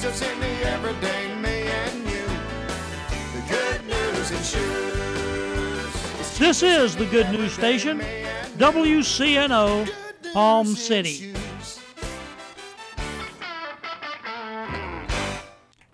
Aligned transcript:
Jesus 0.00 0.22
in 0.22 0.40
the 0.40 0.66
everyday 0.66 1.34
me 1.42 1.68
and 1.68 1.98
you. 2.08 2.24
The 3.34 3.44
good 3.50 3.84
news 3.84 4.30
in 4.30 4.42
shoes. 4.42 6.38
This 6.38 6.62
is 6.62 6.96
the 6.96 7.04
Good 7.04 7.30
News 7.30 7.52
Station, 7.52 8.00
WCNO, 8.56 9.90
Palm 10.32 10.68
City. 10.68 11.34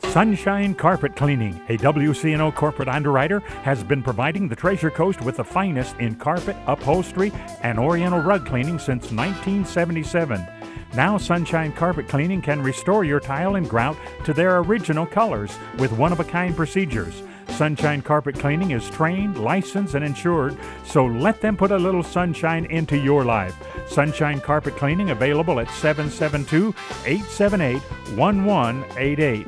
Sunshine 0.04 0.76
Carpet 0.76 1.16
Cleaning, 1.16 1.60
a 1.68 1.76
WCNO 1.76 2.54
corporate 2.54 2.88
underwriter, 2.88 3.40
has 3.64 3.82
been 3.82 4.04
providing 4.04 4.46
the 4.46 4.54
Treasure 4.54 4.90
Coast 4.90 5.20
with 5.22 5.38
the 5.38 5.44
finest 5.44 5.96
in 5.96 6.14
carpet, 6.14 6.56
upholstery, 6.68 7.32
and 7.62 7.76
oriental 7.76 8.20
rug 8.20 8.46
cleaning 8.46 8.78
since 8.78 9.10
1977. 9.10 10.46
Now, 10.94 11.18
Sunshine 11.18 11.72
Carpet 11.72 12.08
Cleaning 12.08 12.40
can 12.40 12.62
restore 12.62 13.04
your 13.04 13.20
tile 13.20 13.56
and 13.56 13.68
grout 13.68 13.96
to 14.24 14.32
their 14.32 14.58
original 14.58 15.06
colors 15.06 15.56
with 15.78 15.92
one 15.92 16.12
of 16.12 16.20
a 16.20 16.24
kind 16.24 16.56
procedures. 16.56 17.22
Sunshine 17.48 18.02
Carpet 18.02 18.38
Cleaning 18.38 18.72
is 18.72 18.90
trained, 18.90 19.38
licensed, 19.38 19.94
and 19.94 20.04
insured, 20.04 20.56
so 20.84 21.06
let 21.06 21.40
them 21.40 21.56
put 21.56 21.70
a 21.70 21.78
little 21.78 22.02
sunshine 22.02 22.66
into 22.66 22.98
your 22.98 23.24
life. 23.24 23.56
Sunshine 23.88 24.40
Carpet 24.40 24.76
Cleaning 24.76 25.10
available 25.10 25.60
at 25.60 25.70
772 25.70 26.74
878 27.06 27.80
1188. 28.16 29.46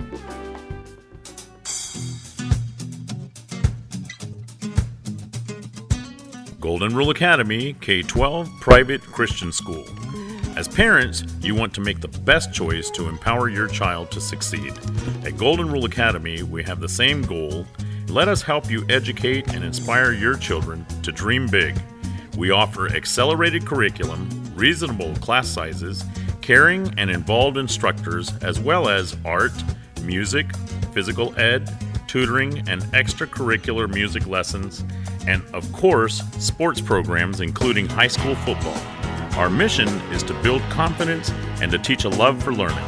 Golden 6.61 6.95
Rule 6.95 7.11
Academy 7.11 7.75
K 7.81 8.03
12 8.03 8.51
Private 8.61 9.01
Christian 9.03 9.53
School. 9.53 9.98
As 10.59 10.67
parents, 10.67 11.23
you 11.41 11.55
want 11.55 11.73
to 11.75 11.81
make 11.81 12.01
the 12.01 12.09
best 12.09 12.53
choice 12.53 12.91
to 12.91 13.09
empower 13.09 13.49
your 13.49 13.69
child 13.69 14.11
to 14.11 14.21
succeed. 14.21 14.73
At 15.25 15.37
Golden 15.37 15.71
Rule 15.71 15.85
Academy, 15.85 16.43
we 16.43 16.65
have 16.65 16.81
the 16.81 16.89
same 16.89 17.23
goal. 17.23 17.65
Let 18.09 18.27
us 18.27 18.43
help 18.43 18.69
you 18.69 18.85
educate 18.89 19.55
and 19.55 19.63
inspire 19.63 20.11
your 20.11 20.37
children 20.37 20.85
to 21.05 21.13
dream 21.13 21.47
big. 21.47 21.81
We 22.37 22.51
offer 22.51 22.89
accelerated 22.89 23.67
curriculum, 23.67 24.29
reasonable 24.57 25.15
class 25.19 25.47
sizes, 25.47 26.05
caring 26.41 26.93
and 26.99 27.09
involved 27.09 27.57
instructors, 27.57 28.33
as 28.43 28.59
well 28.59 28.89
as 28.89 29.17
art, 29.25 29.53
music, 30.03 30.57
physical 30.93 31.39
ed, 31.39 31.71
tutoring, 32.09 32.69
and 32.69 32.83
extracurricular 32.95 33.89
music 33.95 34.27
lessons, 34.27 34.83
and 35.25 35.41
of 35.55 35.73
course, 35.73 36.21
sports 36.41 36.81
programs, 36.81 37.41
including 37.41 37.89
high 37.89 38.09
school 38.09 38.35
football. 38.35 38.98
Our 39.39 39.49
mission 39.49 39.87
is 40.11 40.25
to 40.25 40.35
build 40.43 40.63
confidence 40.63 41.31
and 41.63 41.71
to 41.71 41.79
teach 41.79 42.03
a 42.03 42.09
love 42.09 42.43
for 42.43 42.53
learning. 42.53 42.85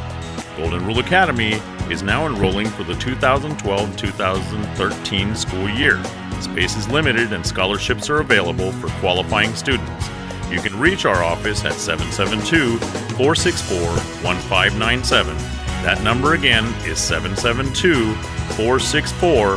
Golden 0.57 0.85
Rule 0.85 0.99
Academy 0.99 1.53
is 1.89 2.03
now 2.03 2.27
enrolling 2.27 2.67
for 2.67 2.83
the 2.83 2.93
2012 2.95 3.95
2013 3.95 5.35
school 5.37 5.69
year. 5.69 6.03
Space 6.41 6.75
is 6.75 6.89
limited 6.89 7.31
and 7.31 7.45
scholarships 7.45 8.09
are 8.09 8.19
available 8.19 8.73
for 8.73 8.89
qualifying 8.99 9.55
students. 9.55 10.09
You 10.49 10.59
can 10.59 10.77
reach 10.77 11.05
our 11.05 11.23
office 11.23 11.63
at 11.63 11.75
772 11.75 12.79
464 13.15 13.79
1597. 13.79 15.37
That 15.85 16.03
number 16.03 16.33
again 16.33 16.65
is 16.83 16.99
772 16.99 18.13
464 18.55 19.51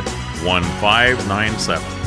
1597. 0.47 2.04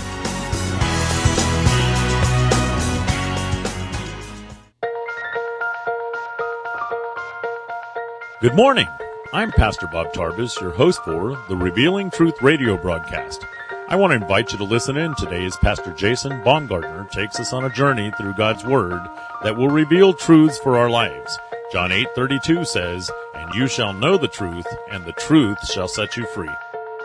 Good 8.39 8.53
morning. 8.53 8.87
I'm 9.33 9.51
Pastor 9.51 9.87
Bob 9.87 10.13
Tarbus, 10.13 10.61
your 10.61 10.69
host 10.69 11.03
for 11.03 11.43
the 11.49 11.55
Revealing 11.55 12.11
Truth 12.11 12.39
radio 12.39 12.77
broadcast. 12.77 13.43
I 13.87 13.95
want 13.95 14.11
to 14.11 14.17
invite 14.17 14.51
you 14.51 14.59
to 14.59 14.63
listen 14.63 14.95
in 14.95 15.15
today 15.15 15.43
as 15.43 15.57
Pastor 15.57 15.91
Jason 15.93 16.43
Baumgartner 16.43 17.05
takes 17.11 17.39
us 17.39 17.51
on 17.51 17.65
a 17.65 17.73
journey 17.73 18.11
through 18.15 18.35
God's 18.35 18.63
Word 18.63 19.01
that 19.41 19.57
will 19.57 19.69
reveal 19.69 20.13
truths 20.13 20.59
for 20.59 20.77
our 20.77 20.87
lives. 20.87 21.35
John 21.71 21.91
8:32 21.91 22.63
says, 22.63 23.09
"And 23.33 23.55
you 23.55 23.65
shall 23.67 23.91
know 23.91 24.17
the 24.17 24.27
truth, 24.27 24.67
and 24.91 25.03
the 25.03 25.13
truth 25.13 25.65
shall 25.67 25.87
set 25.87 26.15
you 26.15 26.27
free." 26.27 26.55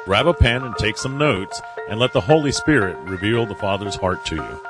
Grab 0.05 0.27
a 0.27 0.35
pen 0.35 0.63
and 0.63 0.77
take 0.77 0.99
some 0.99 1.17
notes, 1.17 1.63
and 1.89 1.99
let 1.99 2.13
the 2.13 2.21
Holy 2.21 2.53
Spirit 2.53 2.99
reveal 3.05 3.47
the 3.47 3.55
Father's 3.55 3.97
heart 3.97 4.27
to 4.27 4.35
you. 4.35 4.61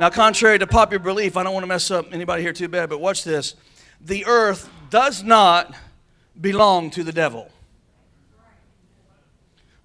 Now, 0.00 0.10
contrary 0.10 0.58
to 0.58 0.66
popular 0.66 0.98
belief, 0.98 1.36
I 1.36 1.44
don't 1.44 1.54
want 1.54 1.62
to 1.62 1.68
mess 1.68 1.92
up 1.92 2.06
anybody 2.10 2.42
here 2.42 2.52
too 2.52 2.66
bad, 2.66 2.88
but 2.88 2.98
watch 2.98 3.22
this. 3.22 3.54
The 4.00 4.26
earth 4.26 4.70
does 4.90 5.22
not 5.22 5.74
belong 6.40 6.90
to 6.90 7.04
the 7.04 7.12
devil. 7.12 7.50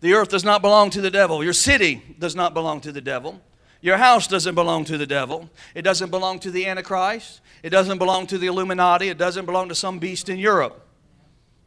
The 0.02 0.14
earth 0.14 0.30
does 0.30 0.44
not 0.44 0.62
belong 0.62 0.90
to 0.92 1.02
the 1.02 1.12
devil. 1.12 1.44
Your 1.44 1.54
city 1.54 2.16
does 2.20 2.36
not 2.36 2.54
belong 2.54 2.82
to 2.82 2.92
the 2.92 3.02
devil. 3.02 3.42
Your 3.82 3.98
house 3.98 4.28
doesn't 4.28 4.56
belong 4.56 4.86
to 4.86 4.98
the 4.98 5.06
devil. 5.06 5.50
It 5.74 5.84
doesn't 5.84 6.10
belong 6.10 6.40
to 6.40 6.52
the 6.52 6.66
Antichrist. 6.66 7.42
It 7.64 7.70
doesn't 7.70 7.98
belong 7.98 8.28
to 8.28 8.38
the 8.38 8.48
Illuminati. 8.48 9.10
It 9.10 9.18
doesn't 9.18 9.46
belong 9.46 9.70
to 9.70 9.76
some 9.76 10.00
beast 10.00 10.30
in 10.30 10.38
Europe. 10.38 10.86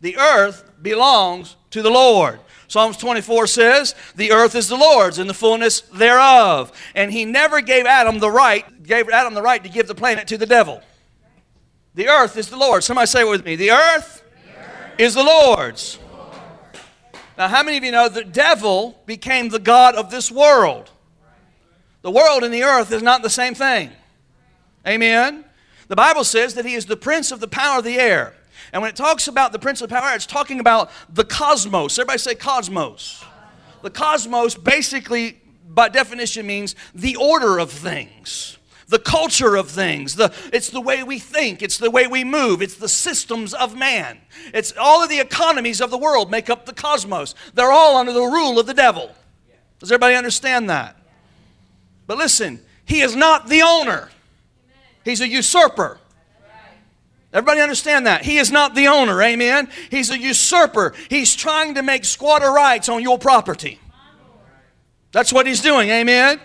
The 0.00 0.16
earth 0.16 0.70
belongs 0.82 1.56
to 1.70 1.82
the 1.82 1.90
Lord. 1.90 2.40
Psalms 2.68 2.96
24 2.96 3.46
says, 3.46 3.94
The 4.16 4.32
earth 4.32 4.54
is 4.54 4.68
the 4.68 4.76
Lord's 4.76 5.18
and 5.18 5.28
the 5.28 5.34
fullness 5.34 5.80
thereof. 5.80 6.72
And 6.94 7.12
he 7.12 7.24
never 7.24 7.60
gave 7.60 7.86
Adam 7.86 8.18
the 8.18 8.30
right, 8.30 8.82
gave 8.82 9.08
Adam 9.10 9.34
the 9.34 9.42
right 9.42 9.62
to 9.62 9.68
give 9.68 9.86
the 9.86 9.94
planet 9.94 10.26
to 10.28 10.38
the 10.38 10.46
devil. 10.46 10.82
The 11.94 12.08
earth 12.08 12.36
is 12.36 12.48
the 12.48 12.56
Lord's. 12.56 12.86
Somebody 12.86 13.06
say 13.06 13.20
it 13.20 13.28
with 13.28 13.44
me. 13.44 13.56
The 13.56 13.70
earth, 13.70 14.22
the 14.44 14.60
earth. 14.60 14.94
is 14.98 15.14
the 15.14 15.22
Lord's. 15.22 15.98
Now, 17.36 17.48
how 17.48 17.62
many 17.62 17.76
of 17.76 17.84
you 17.84 17.92
know 17.92 18.08
the 18.08 18.24
devil 18.24 19.00
became 19.06 19.48
the 19.48 19.58
God 19.58 19.94
of 19.94 20.10
this 20.10 20.30
world? 20.30 20.90
The 22.02 22.10
world 22.10 22.44
and 22.44 22.52
the 22.52 22.62
earth 22.62 22.92
is 22.92 23.02
not 23.02 23.22
the 23.22 23.30
same 23.30 23.54
thing. 23.54 23.90
Amen? 24.86 25.44
The 25.88 25.96
Bible 25.96 26.24
says 26.24 26.54
that 26.54 26.64
he 26.64 26.74
is 26.74 26.86
the 26.86 26.96
prince 26.96 27.30
of 27.30 27.40
the 27.40 27.48
power 27.48 27.78
of 27.78 27.84
the 27.84 27.98
air. 27.98 28.34
And 28.72 28.80
when 28.82 28.88
it 28.88 28.96
talks 28.96 29.28
about 29.28 29.52
the 29.52 29.58
prince 29.58 29.82
of 29.82 29.90
power, 29.90 30.14
it's 30.14 30.26
talking 30.26 30.60
about 30.60 30.90
the 31.12 31.24
cosmos. 31.24 31.98
Everybody 31.98 32.18
say 32.18 32.34
cosmos. 32.34 33.24
The 33.82 33.90
cosmos 33.90 34.54
basically, 34.54 35.40
by 35.68 35.88
definition, 35.88 36.46
means 36.46 36.74
the 36.94 37.16
order 37.16 37.58
of 37.58 37.70
things 37.70 38.56
the 38.92 38.98
culture 38.98 39.56
of 39.56 39.70
things. 39.70 40.16
The, 40.16 40.32
it's 40.52 40.68
the 40.68 40.80
way 40.80 41.02
we 41.02 41.18
think. 41.18 41.62
It's 41.62 41.78
the 41.78 41.90
way 41.90 42.06
we 42.06 42.24
move. 42.24 42.60
It's 42.60 42.76
the 42.76 42.90
systems 42.90 43.54
of 43.54 43.74
man. 43.74 44.18
It's 44.52 44.74
all 44.78 45.02
of 45.02 45.08
the 45.08 45.18
economies 45.18 45.80
of 45.80 45.90
the 45.90 45.96
world 45.96 46.30
make 46.30 46.50
up 46.50 46.66
the 46.66 46.74
cosmos. 46.74 47.34
They're 47.54 47.72
all 47.72 47.96
under 47.96 48.12
the 48.12 48.20
rule 48.20 48.60
of 48.60 48.66
the 48.66 48.74
devil. 48.74 49.10
Does 49.80 49.90
everybody 49.90 50.14
understand 50.14 50.68
that? 50.68 50.96
But 52.06 52.18
listen, 52.18 52.60
he 52.84 53.00
is 53.00 53.16
not 53.16 53.48
the 53.48 53.62
owner, 53.62 54.10
he's 55.04 55.20
a 55.20 55.28
usurper. 55.28 55.98
Everybody 57.32 57.62
understand 57.62 58.06
that? 58.06 58.26
He 58.26 58.36
is 58.36 58.52
not 58.52 58.74
the 58.74 58.88
owner, 58.88 59.22
amen? 59.22 59.70
He's 59.90 60.10
a 60.10 60.18
usurper. 60.18 60.92
He's 61.08 61.34
trying 61.34 61.76
to 61.76 61.82
make 61.82 62.04
squatter 62.04 62.52
rights 62.52 62.90
on 62.90 63.00
your 63.00 63.18
property. 63.18 63.80
That's 65.12 65.32
what 65.32 65.46
he's 65.46 65.62
doing, 65.62 65.88
amen? 65.88 66.38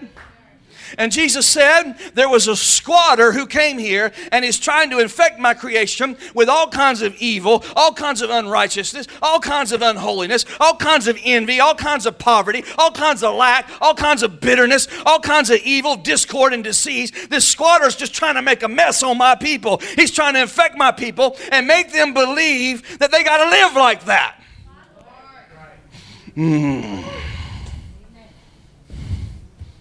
And 0.97 1.11
Jesus 1.11 1.45
said 1.45 1.93
there 2.13 2.29
was 2.29 2.47
a 2.47 2.55
squatter 2.55 3.31
who 3.31 3.45
came 3.45 3.77
here 3.77 4.11
and 4.31 4.45
is 4.45 4.59
trying 4.59 4.89
to 4.91 4.99
infect 4.99 5.39
my 5.39 5.53
creation 5.53 6.17
with 6.33 6.49
all 6.49 6.67
kinds 6.67 7.01
of 7.01 7.15
evil, 7.15 7.63
all 7.75 7.93
kinds 7.93 8.21
of 8.21 8.29
unrighteousness, 8.29 9.07
all 9.21 9.39
kinds 9.39 9.71
of 9.71 9.81
unholiness, 9.81 10.45
all 10.59 10.75
kinds 10.75 11.07
of 11.07 11.17
envy, 11.23 11.59
all 11.59 11.75
kinds 11.75 12.05
of 12.05 12.17
poverty, 12.17 12.63
all 12.77 12.91
kinds 12.91 13.23
of 13.23 13.35
lack, 13.35 13.69
all 13.81 13.93
kinds 13.93 14.23
of 14.23 14.39
bitterness, 14.39 14.87
all 15.05 15.19
kinds 15.19 15.49
of 15.49 15.59
evil, 15.61 15.95
discord, 15.95 16.53
and 16.53 16.63
disease. 16.63 17.11
This 17.27 17.47
squatter 17.47 17.85
is 17.85 17.95
just 17.95 18.13
trying 18.13 18.35
to 18.35 18.41
make 18.41 18.63
a 18.63 18.67
mess 18.67 19.03
on 19.03 19.17
my 19.17 19.35
people. 19.35 19.77
He's 19.95 20.11
trying 20.11 20.33
to 20.35 20.41
infect 20.41 20.77
my 20.77 20.91
people 20.91 21.37
and 21.51 21.67
make 21.67 21.91
them 21.91 22.13
believe 22.13 22.99
that 22.99 23.11
they 23.11 23.23
got 23.23 23.43
to 23.43 23.49
live 23.49 23.73
like 23.75 24.05
that. 24.05 24.35
Mm. 26.35 27.03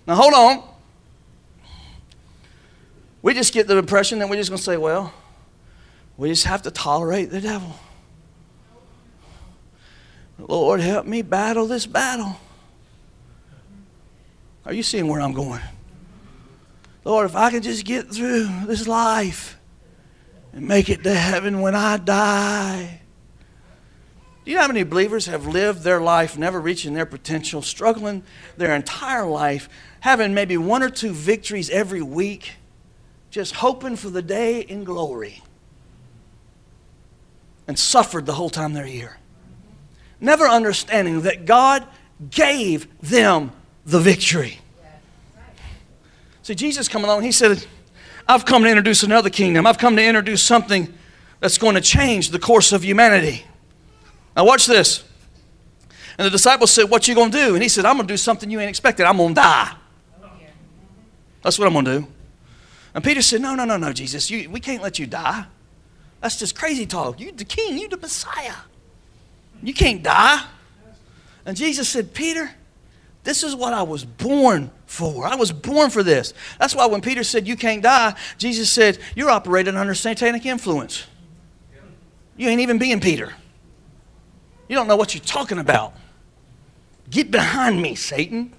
Now, 0.06 0.14
hold 0.14 0.34
on 0.34 0.75
we 3.26 3.34
just 3.34 3.52
get 3.52 3.66
the 3.66 3.76
impression 3.76 4.20
that 4.20 4.28
we're 4.28 4.36
just 4.36 4.50
going 4.50 4.56
to 4.58 4.62
say, 4.62 4.76
well, 4.76 5.12
we 6.16 6.28
just 6.28 6.44
have 6.44 6.62
to 6.62 6.70
tolerate 6.70 7.28
the 7.28 7.40
devil. 7.40 7.74
Lord, 10.38 10.78
help 10.78 11.06
me 11.06 11.22
battle 11.22 11.66
this 11.66 11.86
battle. 11.86 12.36
Are 14.64 14.72
you 14.72 14.84
seeing 14.84 15.08
where 15.08 15.20
I'm 15.20 15.32
going? 15.32 15.60
Lord, 17.02 17.26
if 17.26 17.34
I 17.34 17.50
can 17.50 17.62
just 17.62 17.84
get 17.84 18.14
through 18.14 18.48
this 18.64 18.86
life 18.86 19.58
and 20.52 20.68
make 20.68 20.88
it 20.88 21.02
to 21.02 21.12
heaven 21.12 21.62
when 21.62 21.74
I 21.74 21.96
die. 21.96 23.00
Do 24.44 24.50
you 24.52 24.56
know 24.56 24.62
how 24.62 24.68
many 24.68 24.84
believers 24.84 25.26
have 25.26 25.48
lived 25.48 25.82
their 25.82 26.00
life 26.00 26.38
never 26.38 26.60
reaching 26.60 26.94
their 26.94 27.06
potential, 27.06 27.60
struggling 27.60 28.22
their 28.56 28.72
entire 28.72 29.26
life, 29.26 29.68
having 29.98 30.32
maybe 30.32 30.56
one 30.56 30.80
or 30.80 30.90
two 30.90 31.10
victories 31.10 31.70
every 31.70 32.02
week? 32.02 32.52
Just 33.36 33.56
hoping 33.56 33.96
for 33.96 34.08
the 34.08 34.22
day 34.22 34.60
in 34.60 34.82
glory 34.82 35.42
and 37.68 37.78
suffered 37.78 38.24
the 38.24 38.32
whole 38.32 38.48
time 38.48 38.72
they're 38.72 38.86
here. 38.86 39.18
never 40.22 40.48
understanding 40.48 41.20
that 41.20 41.44
God 41.44 41.86
gave 42.30 42.88
them 43.02 43.52
the 43.84 44.00
victory. 44.00 44.58
See, 46.44 46.54
Jesus 46.54 46.88
come 46.88 47.04
along, 47.04 47.24
he 47.24 47.32
said, 47.32 47.66
I've 48.26 48.46
come 48.46 48.62
to 48.62 48.70
introduce 48.70 49.02
another 49.02 49.28
kingdom. 49.28 49.66
I've 49.66 49.76
come 49.76 49.96
to 49.96 50.02
introduce 50.02 50.42
something 50.42 50.94
that's 51.40 51.58
going 51.58 51.74
to 51.74 51.82
change 51.82 52.30
the 52.30 52.38
course 52.38 52.72
of 52.72 52.82
humanity. 52.82 53.44
Now 54.34 54.46
watch 54.46 54.64
this. 54.64 55.04
And 56.16 56.24
the 56.24 56.30
disciples 56.30 56.72
said, 56.72 56.84
What 56.84 57.06
you 57.06 57.14
gonna 57.14 57.30
do? 57.30 57.52
And 57.52 57.62
he 57.62 57.68
said, 57.68 57.84
I'm 57.84 57.96
gonna 57.96 58.08
do 58.08 58.16
something 58.16 58.50
you 58.50 58.60
ain't 58.60 58.70
expected. 58.70 59.04
I'm 59.04 59.18
gonna 59.18 59.34
die. 59.34 59.74
That's 61.42 61.58
what 61.58 61.68
I'm 61.68 61.74
gonna 61.74 62.00
do. 62.00 62.06
And 62.96 63.04
Peter 63.04 63.20
said, 63.20 63.42
No, 63.42 63.54
no, 63.54 63.66
no, 63.66 63.76
no, 63.76 63.92
Jesus. 63.92 64.30
You, 64.30 64.48
we 64.48 64.58
can't 64.58 64.82
let 64.82 64.98
you 64.98 65.06
die. 65.06 65.44
That's 66.22 66.38
just 66.38 66.58
crazy 66.58 66.86
talk. 66.86 67.20
You're 67.20 67.30
the 67.30 67.44
king, 67.44 67.76
You're 67.76 67.90
the 67.90 67.98
Messiah. 67.98 68.54
You 69.62 69.74
can't 69.74 70.02
die. 70.02 70.42
And 71.44 71.58
Jesus 71.58 71.90
said, 71.90 72.14
Peter, 72.14 72.50
this 73.22 73.42
is 73.42 73.54
what 73.54 73.74
I 73.74 73.82
was 73.82 74.02
born 74.06 74.70
for. 74.86 75.26
I 75.26 75.34
was 75.34 75.52
born 75.52 75.90
for 75.90 76.02
this. 76.02 76.32
That's 76.58 76.74
why 76.74 76.86
when 76.86 77.02
Peter 77.02 77.22
said, 77.22 77.46
You 77.46 77.54
can't 77.54 77.82
die, 77.82 78.16
Jesus 78.38 78.70
said, 78.70 78.98
You're 79.14 79.30
operating 79.30 79.76
under 79.76 79.94
satanic 79.94 80.46
influence. 80.46 81.06
You 82.38 82.48
ain't 82.48 82.62
even 82.62 82.78
being 82.78 83.00
Peter. 83.00 83.34
You 84.70 84.76
don't 84.76 84.88
know 84.88 84.96
what 84.96 85.14
you're 85.14 85.22
talking 85.22 85.58
about. 85.58 85.92
Get 87.10 87.30
behind 87.30 87.82
me, 87.82 87.94
Satan. 87.94 88.54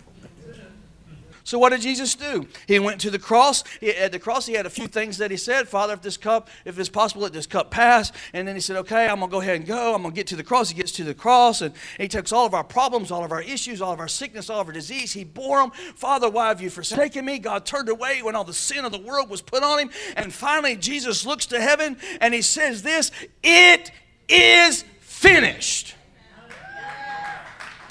So 1.47 1.57
what 1.57 1.69
did 1.69 1.79
Jesus 1.79 2.13
do? 2.13 2.45
He 2.67 2.77
went 2.77 2.99
to 2.99 3.09
the 3.09 3.17
cross. 3.17 3.63
He, 3.79 3.91
at 3.91 4.11
the 4.11 4.19
cross, 4.19 4.45
he 4.45 4.53
had 4.55 4.65
a 4.65 4.69
few 4.69 4.89
things 4.89 5.17
that 5.19 5.31
he 5.31 5.37
said. 5.37 5.69
Father, 5.69 5.93
if 5.93 6.01
this 6.01 6.17
cup, 6.17 6.49
if 6.65 6.77
it's 6.77 6.89
possible, 6.89 7.21
let 7.21 7.31
this 7.31 7.47
cup 7.47 7.71
pass. 7.71 8.11
And 8.33 8.45
then 8.45 8.53
he 8.53 8.59
said, 8.59 8.75
okay, 8.75 9.07
I'm 9.07 9.19
going 9.19 9.29
to 9.29 9.33
go 9.33 9.39
ahead 9.39 9.55
and 9.55 9.65
go. 9.65 9.95
I'm 9.95 10.01
going 10.01 10.13
to 10.13 10.15
get 10.15 10.27
to 10.27 10.35
the 10.35 10.43
cross. 10.43 10.67
He 10.67 10.75
gets 10.75 10.91
to 10.91 11.05
the 11.05 11.13
cross, 11.13 11.61
and 11.61 11.73
he 11.97 12.09
takes 12.09 12.33
all 12.33 12.45
of 12.45 12.53
our 12.53 12.65
problems, 12.65 13.11
all 13.11 13.23
of 13.23 13.31
our 13.31 13.41
issues, 13.41 13.81
all 13.81 13.93
of 13.93 14.01
our 14.01 14.09
sickness, 14.09 14.49
all 14.49 14.59
of 14.59 14.67
our 14.67 14.73
disease. 14.73 15.13
He 15.13 15.23
bore 15.23 15.61
them. 15.61 15.71
Father, 15.95 16.29
why 16.29 16.49
have 16.49 16.59
you 16.59 16.69
forsaken 16.69 17.23
me? 17.23 17.39
God 17.39 17.65
turned 17.65 17.87
away 17.87 18.21
when 18.21 18.35
all 18.35 18.43
the 18.43 18.51
sin 18.51 18.83
of 18.83 18.91
the 18.91 18.99
world 18.99 19.29
was 19.29 19.41
put 19.41 19.63
on 19.63 19.79
him. 19.79 19.89
And 20.17 20.33
finally, 20.33 20.75
Jesus 20.75 21.25
looks 21.25 21.45
to 21.45 21.61
heaven, 21.61 21.95
and 22.19 22.33
he 22.33 22.41
says 22.41 22.81
this, 22.81 23.09
it 23.41 23.89
is 24.27 24.83
finished. 24.99 25.95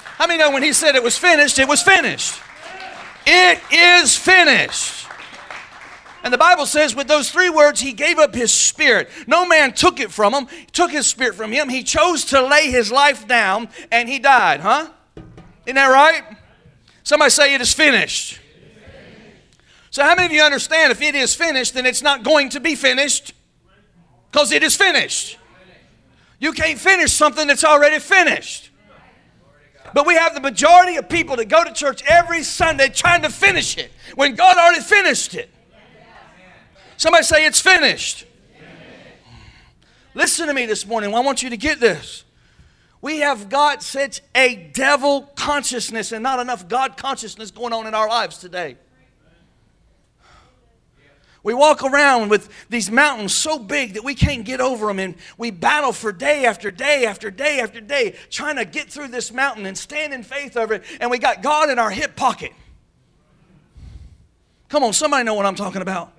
How 0.03 0.27
many 0.27 0.37
know 0.37 0.51
when 0.51 0.61
he 0.61 0.73
said 0.73 0.93
it 0.93 1.01
was 1.01 1.17
finished, 1.17 1.57
it 1.57 1.67
was 1.67 1.81
finished? 1.81 2.39
It 3.29 3.59
is 3.71 4.15
finished. 4.15 5.05
And 6.23 6.33
the 6.33 6.37
Bible 6.37 6.65
says, 6.65 6.95
with 6.95 7.07
those 7.07 7.29
three 7.29 7.49
words, 7.49 7.79
he 7.79 7.93
gave 7.93 8.19
up 8.19 8.33
his 8.33 8.51
spirit. 8.51 9.09
No 9.27 9.45
man 9.45 9.73
took 9.73 9.99
it 9.99 10.11
from 10.11 10.33
him, 10.33 10.47
took 10.71 10.91
his 10.91 11.07
spirit 11.07 11.35
from 11.35 11.51
him. 11.51 11.69
He 11.69 11.83
chose 11.83 12.25
to 12.25 12.41
lay 12.41 12.71
his 12.71 12.91
life 12.91 13.27
down 13.27 13.69
and 13.91 14.09
he 14.09 14.17
died, 14.17 14.61
huh? 14.61 14.89
Isn't 15.65 15.75
that 15.75 15.87
right? 15.87 16.23
Somebody 17.03 17.29
say 17.29 17.53
it 17.53 17.61
is 17.61 17.73
finished. 17.73 18.39
So, 19.89 20.03
how 20.03 20.15
many 20.15 20.27
of 20.27 20.31
you 20.31 20.41
understand 20.41 20.91
if 20.91 21.01
it 21.01 21.15
is 21.15 21.33
finished, 21.33 21.73
then 21.73 21.85
it's 21.85 22.01
not 22.01 22.23
going 22.23 22.49
to 22.49 22.59
be 22.59 22.75
finished? 22.75 23.33
Because 24.31 24.51
it 24.51 24.63
is 24.63 24.75
finished. 24.75 25.37
You 26.39 26.51
can't 26.51 26.79
finish 26.79 27.11
something 27.13 27.47
that's 27.47 27.63
already 27.63 27.99
finished. 27.99 28.66
But 29.93 30.05
we 30.05 30.15
have 30.15 30.33
the 30.33 30.41
majority 30.41 30.97
of 30.97 31.09
people 31.09 31.35
that 31.37 31.45
go 31.45 31.63
to 31.63 31.71
church 31.71 32.03
every 32.07 32.43
Sunday 32.43 32.89
trying 32.89 33.21
to 33.21 33.29
finish 33.29 33.77
it 33.77 33.91
when 34.15 34.35
God 34.35 34.57
already 34.57 34.81
finished 34.81 35.33
it. 35.35 35.49
Somebody 36.97 37.23
say 37.23 37.45
it's 37.45 37.61
finished. 37.61 38.25
Listen 40.13 40.47
to 40.47 40.53
me 40.53 40.65
this 40.65 40.85
morning. 40.85 41.13
I 41.13 41.19
want 41.19 41.43
you 41.43 41.51
to 41.51 41.57
get 41.57 41.79
this. 41.79 42.23
We 43.01 43.19
have 43.19 43.49
got 43.49 43.83
such 43.83 44.21
a 44.33 44.71
devil 44.73 45.21
consciousness 45.35 46.11
and 46.11 46.23
not 46.23 46.39
enough 46.39 46.67
God 46.67 46.97
consciousness 46.97 47.51
going 47.51 47.71
on 47.71 47.85
in 47.85 47.93
our 47.93 48.09
lives 48.09 48.39
today. 48.39 48.77
We 51.43 51.53
walk 51.53 51.83
around 51.83 52.29
with 52.29 52.49
these 52.69 52.91
mountains 52.91 53.33
so 53.33 53.57
big 53.57 53.93
that 53.93 54.03
we 54.03 54.15
can't 54.15 54.43
get 54.43 54.59
over 54.59 54.87
them, 54.87 54.99
and 54.99 55.15
we 55.37 55.51
battle 55.51 55.93
for 55.93 56.11
day 56.11 56.45
after 56.45 56.71
day 56.71 57.05
after 57.05 57.31
day 57.31 57.59
after 57.59 57.79
day 57.79 58.15
trying 58.29 58.57
to 58.57 58.65
get 58.65 58.89
through 58.89 59.09
this 59.09 59.31
mountain 59.31 59.65
and 59.65 59.77
stand 59.77 60.13
in 60.13 60.23
faith 60.23 60.57
over 60.57 60.75
it, 60.75 60.83
and 60.99 61.09
we 61.09 61.19
got 61.19 61.41
God 61.41 61.69
in 61.69 61.79
our 61.79 61.91
hip 61.91 62.15
pocket. 62.15 62.51
Come 64.69 64.83
on, 64.83 64.93
somebody 64.93 65.23
know 65.23 65.35
what 65.35 65.45
I'm 65.45 65.55
talking 65.55 65.81
about. 65.81 66.13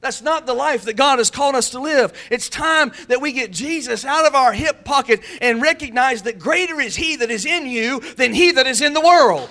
That's 0.00 0.22
not 0.22 0.46
the 0.46 0.54
life 0.54 0.84
that 0.84 0.94
God 0.94 1.18
has 1.18 1.30
called 1.30 1.54
us 1.54 1.70
to 1.70 1.80
live. 1.80 2.12
It's 2.30 2.48
time 2.48 2.92
that 3.08 3.20
we 3.20 3.32
get 3.32 3.50
Jesus 3.50 4.04
out 4.04 4.26
of 4.26 4.34
our 4.34 4.52
hip 4.52 4.84
pocket 4.84 5.20
and 5.40 5.60
recognize 5.60 6.22
that 6.22 6.38
greater 6.38 6.80
is 6.80 6.94
He 6.94 7.16
that 7.16 7.30
is 7.30 7.44
in 7.44 7.66
you 7.66 8.00
than 8.14 8.32
He 8.32 8.52
that 8.52 8.66
is 8.66 8.82
in 8.82 8.92
the 8.92 9.00
world. 9.00 9.48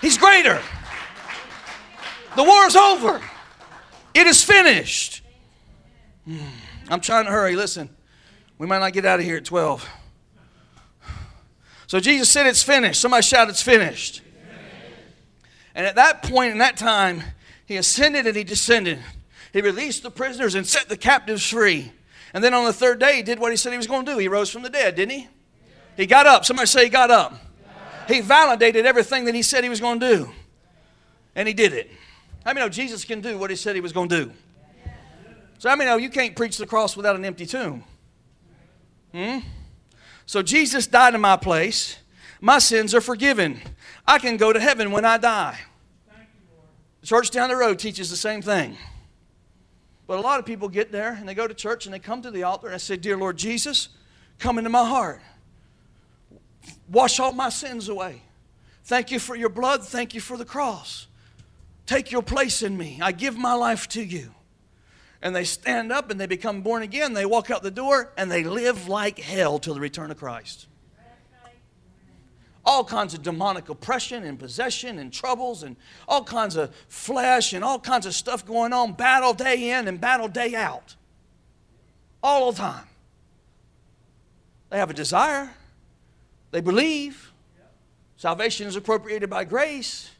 He's 0.00 0.18
greater. 0.18 0.60
The 2.36 2.44
war 2.44 2.66
is 2.66 2.76
over. 2.76 3.20
It 4.14 4.26
is 4.26 4.42
finished. 4.42 5.22
Hmm. 6.24 6.38
I'm 6.88 7.00
trying 7.00 7.24
to 7.24 7.30
hurry. 7.30 7.56
Listen, 7.56 7.88
we 8.58 8.66
might 8.66 8.78
not 8.78 8.92
get 8.92 9.04
out 9.04 9.20
of 9.20 9.24
here 9.24 9.36
at 9.36 9.44
12. 9.44 9.88
So 11.86 12.00
Jesus 12.00 12.28
said, 12.30 12.46
It's 12.46 12.62
finished. 12.62 13.00
Somebody 13.00 13.22
shout, 13.22 13.48
It's 13.48 13.62
finished. 13.62 14.22
And 15.74 15.86
at 15.86 15.96
that 15.96 16.22
point, 16.22 16.52
in 16.52 16.58
that 16.58 16.76
time, 16.76 17.22
he 17.66 17.76
ascended 17.76 18.26
and 18.26 18.36
he 18.36 18.44
descended. 18.44 18.98
He 19.52 19.60
released 19.60 20.02
the 20.02 20.10
prisoners 20.10 20.54
and 20.54 20.66
set 20.66 20.88
the 20.88 20.96
captives 20.96 21.48
free. 21.48 21.92
And 22.32 22.42
then 22.42 22.54
on 22.54 22.64
the 22.64 22.72
third 22.72 23.00
day, 23.00 23.16
he 23.16 23.22
did 23.22 23.38
what 23.38 23.50
he 23.50 23.56
said 23.56 23.72
he 23.72 23.76
was 23.76 23.86
going 23.86 24.04
to 24.06 24.12
do. 24.12 24.18
He 24.18 24.28
rose 24.28 24.50
from 24.50 24.62
the 24.62 24.70
dead, 24.70 24.96
didn't 24.96 25.12
he? 25.12 25.28
He 25.96 26.06
got 26.06 26.26
up. 26.26 26.44
Somebody 26.44 26.66
say 26.66 26.84
he 26.84 26.90
got 26.90 27.10
up. 27.10 27.34
He 28.08 28.20
validated 28.20 28.86
everything 28.86 29.24
that 29.24 29.34
he 29.34 29.42
said 29.42 29.62
he 29.62 29.70
was 29.70 29.80
going 29.80 30.00
to 30.00 30.16
do. 30.16 30.30
And 31.34 31.48
he 31.48 31.54
did 31.54 31.72
it. 31.72 31.90
How 32.44 32.52
many 32.52 32.60
know 32.60 32.68
Jesus 32.68 33.04
can 33.04 33.20
do 33.20 33.38
what 33.38 33.50
he 33.50 33.56
said 33.56 33.74
he 33.74 33.80
was 33.80 33.92
going 33.92 34.08
to 34.10 34.24
do? 34.26 34.32
So 35.58 35.70
how 35.70 35.76
many 35.76 35.88
know 35.88 35.96
you 35.96 36.10
can't 36.10 36.36
preach 36.36 36.58
the 36.58 36.66
cross 36.66 36.96
without 36.96 37.16
an 37.16 37.24
empty 37.24 37.46
tomb? 37.46 37.84
Hmm? 39.12 39.38
So 40.26 40.42
Jesus 40.42 40.86
died 40.86 41.14
in 41.14 41.20
my 41.20 41.36
place. 41.36 41.98
My 42.40 42.58
sins 42.58 42.94
are 42.94 43.00
forgiven. 43.00 43.60
I 44.06 44.18
can 44.18 44.36
go 44.36 44.52
to 44.52 44.60
heaven 44.60 44.90
when 44.90 45.04
I 45.04 45.16
die. 45.16 45.58
The 47.00 47.06
church 47.06 47.30
down 47.30 47.48
the 47.48 47.56
road 47.56 47.78
teaches 47.78 48.10
the 48.10 48.16
same 48.16 48.42
thing. 48.42 48.76
But 50.06 50.18
a 50.18 50.20
lot 50.20 50.38
of 50.38 50.44
people 50.44 50.68
get 50.68 50.92
there 50.92 51.14
and 51.14 51.26
they 51.26 51.34
go 51.34 51.46
to 51.46 51.54
church 51.54 51.86
and 51.86 51.94
they 51.94 51.98
come 51.98 52.20
to 52.22 52.30
the 52.30 52.42
altar 52.42 52.66
and 52.66 52.74
I 52.74 52.78
say, 52.78 52.96
Dear 52.96 53.16
Lord 53.16 53.38
Jesus, 53.38 53.88
come 54.38 54.58
into 54.58 54.68
my 54.68 54.86
heart. 54.86 55.22
Wash 56.90 57.18
all 57.20 57.32
my 57.32 57.48
sins 57.48 57.88
away. 57.88 58.20
Thank 58.84 59.10
you 59.10 59.18
for 59.18 59.34
your 59.34 59.48
blood. 59.48 59.82
Thank 59.82 60.14
you 60.14 60.20
for 60.20 60.36
the 60.36 60.44
cross. 60.44 61.06
Take 61.86 62.10
your 62.10 62.22
place 62.22 62.62
in 62.62 62.76
me. 62.76 62.98
I 63.02 63.12
give 63.12 63.36
my 63.36 63.54
life 63.54 63.88
to 63.90 64.02
you. 64.02 64.34
And 65.20 65.34
they 65.34 65.44
stand 65.44 65.92
up 65.92 66.10
and 66.10 66.20
they 66.20 66.26
become 66.26 66.62
born 66.62 66.82
again. 66.82 67.14
They 67.14 67.26
walk 67.26 67.50
out 67.50 67.62
the 67.62 67.70
door 67.70 68.12
and 68.16 68.30
they 68.30 68.44
live 68.44 68.88
like 68.88 69.18
hell 69.18 69.58
till 69.58 69.74
the 69.74 69.80
return 69.80 70.10
of 70.10 70.18
Christ. 70.18 70.66
All 72.66 72.84
kinds 72.84 73.12
of 73.12 73.22
demonic 73.22 73.68
oppression 73.68 74.24
and 74.24 74.38
possession 74.38 74.98
and 74.98 75.12
troubles 75.12 75.62
and 75.62 75.76
all 76.08 76.24
kinds 76.24 76.56
of 76.56 76.74
flesh 76.88 77.52
and 77.52 77.62
all 77.62 77.78
kinds 77.78 78.06
of 78.06 78.14
stuff 78.14 78.46
going 78.46 78.72
on, 78.72 78.94
battle 78.94 79.34
day 79.34 79.70
in 79.70 79.86
and 79.86 80.00
battle 80.00 80.28
day 80.28 80.54
out. 80.54 80.96
All 82.22 82.52
the 82.52 82.58
time. 82.58 82.86
They 84.70 84.78
have 84.78 84.88
a 84.88 84.94
desire, 84.94 85.50
they 86.50 86.60
believe. 86.60 87.32
Salvation 88.16 88.66
is 88.66 88.76
appropriated 88.76 89.28
by 89.28 89.44
grace. 89.44 90.10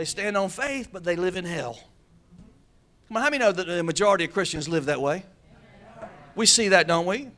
They 0.00 0.06
stand 0.06 0.34
on 0.34 0.48
faith, 0.48 0.88
but 0.90 1.04
they 1.04 1.14
live 1.14 1.36
in 1.36 1.44
hell. 1.44 1.78
Come 3.06 3.18
on, 3.18 3.22
how 3.22 3.28
many 3.28 3.36
know 3.36 3.52
that 3.52 3.66
the 3.66 3.82
majority 3.82 4.24
of 4.24 4.32
Christians 4.32 4.66
live 4.66 4.86
that 4.86 4.98
way? 4.98 5.26
We 6.34 6.46
see 6.46 6.68
that, 6.68 6.86
don't 6.86 7.04
we? 7.04 7.28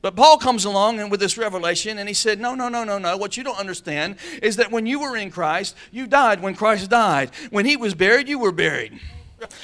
But 0.00 0.14
Paul 0.14 0.38
comes 0.38 0.64
along 0.64 1.00
and 1.00 1.10
with 1.10 1.18
this 1.18 1.36
revelation 1.36 1.98
and 1.98 2.06
he 2.06 2.14
said, 2.14 2.38
No, 2.38 2.54
no, 2.54 2.68
no, 2.68 2.84
no, 2.84 2.98
no. 2.98 3.16
What 3.16 3.36
you 3.36 3.42
don't 3.42 3.58
understand 3.58 4.18
is 4.40 4.54
that 4.54 4.70
when 4.70 4.86
you 4.86 5.00
were 5.00 5.16
in 5.16 5.32
Christ, 5.32 5.74
you 5.90 6.06
died 6.06 6.40
when 6.42 6.54
Christ 6.54 6.90
died. 6.90 7.32
When 7.50 7.66
he 7.66 7.76
was 7.76 7.92
buried, 7.92 8.28
you 8.28 8.38
were 8.38 8.52
buried. 8.52 9.00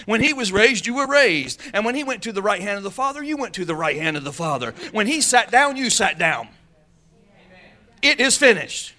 When 0.05 0.21
he 0.21 0.33
was 0.33 0.51
raised, 0.51 0.87
you 0.87 0.97
were 0.97 1.07
raised. 1.07 1.61
And 1.73 1.85
when 1.85 1.95
he 1.95 2.03
went 2.03 2.25
to 2.25 2.33
the 2.33 2.43
right 2.43 2.61
hand 2.61 2.77
of 2.77 2.83
the 2.83 2.91
Father, 2.91 3.23
you 3.23 3.37
went 3.37 3.55
to 3.55 3.65
the 3.65 3.77
right 3.77 3.97
hand 3.97 4.17
of 4.17 4.25
the 4.25 4.33
Father. 4.33 4.75
When 4.91 5.07
he 5.07 5.21
sat 5.21 5.53
down, 5.53 5.77
you 5.77 5.91
sat 5.91 6.19
down. 6.19 6.49
It 8.03 8.19
is 8.19 8.37
finished. 8.37 8.95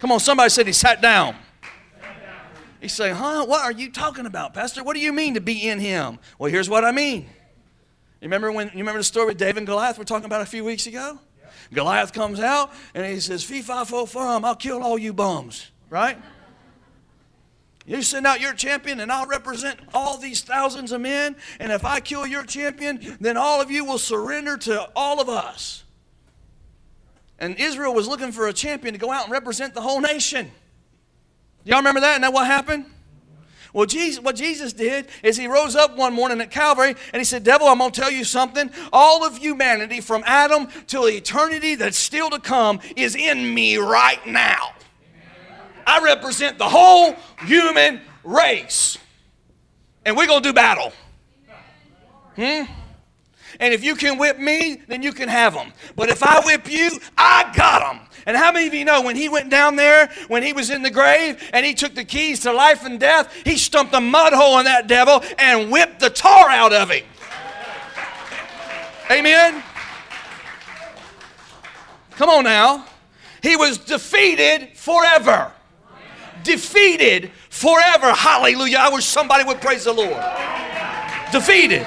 Come 0.00 0.12
on, 0.12 0.20
somebody 0.20 0.50
said 0.50 0.66
he 0.66 0.74
sat 0.74 1.00
down. 1.00 1.36
You 2.84 2.90
say, 2.90 3.12
huh? 3.12 3.46
What 3.46 3.62
are 3.62 3.72
you 3.72 3.90
talking 3.90 4.26
about, 4.26 4.52
Pastor? 4.52 4.84
What 4.84 4.94
do 4.94 5.00
you 5.00 5.10
mean 5.10 5.32
to 5.34 5.40
be 5.40 5.70
in 5.70 5.80
him? 5.80 6.18
Well, 6.38 6.50
here's 6.50 6.68
what 6.68 6.84
I 6.84 6.92
mean. 6.92 7.22
You 7.22 7.28
remember 8.28 8.52
when 8.52 8.66
you 8.74 8.80
remember 8.80 8.98
the 8.98 9.04
story 9.04 9.24
with 9.24 9.38
David 9.38 9.56
and 9.56 9.66
Goliath 9.66 9.96
we're 9.96 10.04
talking 10.04 10.26
about 10.26 10.42
a 10.42 10.46
few 10.46 10.64
weeks 10.64 10.86
ago? 10.86 11.18
Yeah. 11.40 11.48
Goliath 11.72 12.12
comes 12.12 12.40
out 12.40 12.72
and 12.94 13.06
he 13.06 13.20
says, 13.20 13.42
Fee 13.42 13.62
fi 13.62 13.84
fo 13.84 14.04
fum, 14.04 14.44
I'll 14.44 14.54
kill 14.54 14.82
all 14.82 14.98
you 14.98 15.14
bums. 15.14 15.70
Right? 15.88 16.18
You 17.86 18.02
send 18.02 18.26
out 18.26 18.42
your 18.42 18.52
champion, 18.52 19.00
and 19.00 19.10
I'll 19.10 19.26
represent 19.26 19.80
all 19.94 20.18
these 20.18 20.42
thousands 20.42 20.92
of 20.92 21.00
men. 21.00 21.36
And 21.60 21.72
if 21.72 21.86
I 21.86 22.00
kill 22.00 22.26
your 22.26 22.44
champion, 22.44 23.16
then 23.18 23.38
all 23.38 23.62
of 23.62 23.70
you 23.70 23.86
will 23.86 23.98
surrender 23.98 24.58
to 24.58 24.90
all 24.94 25.22
of 25.22 25.30
us. 25.30 25.84
And 27.38 27.58
Israel 27.58 27.94
was 27.94 28.06
looking 28.06 28.30
for 28.30 28.46
a 28.46 28.52
champion 28.52 28.92
to 28.92 29.00
go 29.00 29.10
out 29.10 29.24
and 29.24 29.32
represent 29.32 29.72
the 29.72 29.80
whole 29.80 30.02
nation. 30.02 30.50
Y'all 31.64 31.78
remember 31.78 32.00
that? 32.00 32.14
And 32.14 32.24
that 32.24 32.32
what 32.32 32.46
happened? 32.46 32.86
Well, 33.72 33.86
Jesus, 33.86 34.22
what 34.22 34.36
Jesus 34.36 34.72
did 34.72 35.08
is 35.24 35.36
he 35.36 35.48
rose 35.48 35.74
up 35.74 35.96
one 35.96 36.12
morning 36.12 36.40
at 36.40 36.50
Calvary 36.52 36.94
and 37.12 37.20
he 37.20 37.24
said, 37.24 37.42
Devil, 37.42 37.66
I'm 37.66 37.78
going 37.78 37.90
to 37.90 38.00
tell 38.00 38.10
you 38.10 38.22
something. 38.22 38.70
All 38.92 39.24
of 39.24 39.36
humanity 39.36 40.00
from 40.00 40.22
Adam 40.26 40.68
till 40.86 41.08
eternity 41.08 41.74
that's 41.74 41.98
still 41.98 42.30
to 42.30 42.38
come 42.38 42.78
is 42.94 43.16
in 43.16 43.52
me 43.52 43.76
right 43.76 44.24
now. 44.26 44.74
I 45.86 46.02
represent 46.04 46.56
the 46.56 46.68
whole 46.68 47.16
human 47.46 48.00
race. 48.22 48.96
And 50.06 50.16
we're 50.16 50.28
going 50.28 50.42
to 50.42 50.48
do 50.48 50.52
battle. 50.52 50.92
Hmm? 52.36 52.64
And 53.60 53.72
if 53.74 53.84
you 53.84 53.94
can 53.94 54.18
whip 54.18 54.38
me, 54.38 54.80
then 54.88 55.02
you 55.02 55.12
can 55.12 55.28
have 55.28 55.54
them. 55.54 55.72
But 55.96 56.08
if 56.08 56.22
I 56.22 56.40
whip 56.40 56.70
you, 56.70 56.90
I 57.16 57.52
got 57.54 57.80
them. 57.80 58.06
And 58.26 58.36
how 58.36 58.52
many 58.52 58.66
of 58.66 58.74
you 58.74 58.84
know 58.84 59.02
when 59.02 59.16
he 59.16 59.28
went 59.28 59.50
down 59.50 59.76
there, 59.76 60.10
when 60.28 60.42
he 60.42 60.52
was 60.52 60.70
in 60.70 60.82
the 60.82 60.90
grave, 60.90 61.42
and 61.52 61.64
he 61.66 61.74
took 61.74 61.94
the 61.94 62.04
keys 62.04 62.40
to 62.40 62.52
life 62.52 62.84
and 62.84 62.98
death, 62.98 63.32
he 63.44 63.56
stumped 63.56 63.94
a 63.94 64.00
mud 64.00 64.32
hole 64.32 64.58
in 64.58 64.64
that 64.64 64.86
devil 64.86 65.22
and 65.38 65.70
whipped 65.70 66.00
the 66.00 66.10
tar 66.10 66.48
out 66.48 66.72
of 66.72 66.90
him? 66.90 67.04
Amen? 69.10 69.62
Come 72.12 72.30
on 72.30 72.44
now. 72.44 72.86
He 73.42 73.56
was 73.56 73.76
defeated 73.76 74.70
forever. 74.74 75.52
Defeated 76.42 77.30
forever. 77.50 78.12
Hallelujah. 78.12 78.78
I 78.80 78.88
wish 78.88 79.04
somebody 79.04 79.44
would 79.44 79.60
praise 79.60 79.84
the 79.84 79.92
Lord. 79.92 80.22
Defeated. 81.30 81.86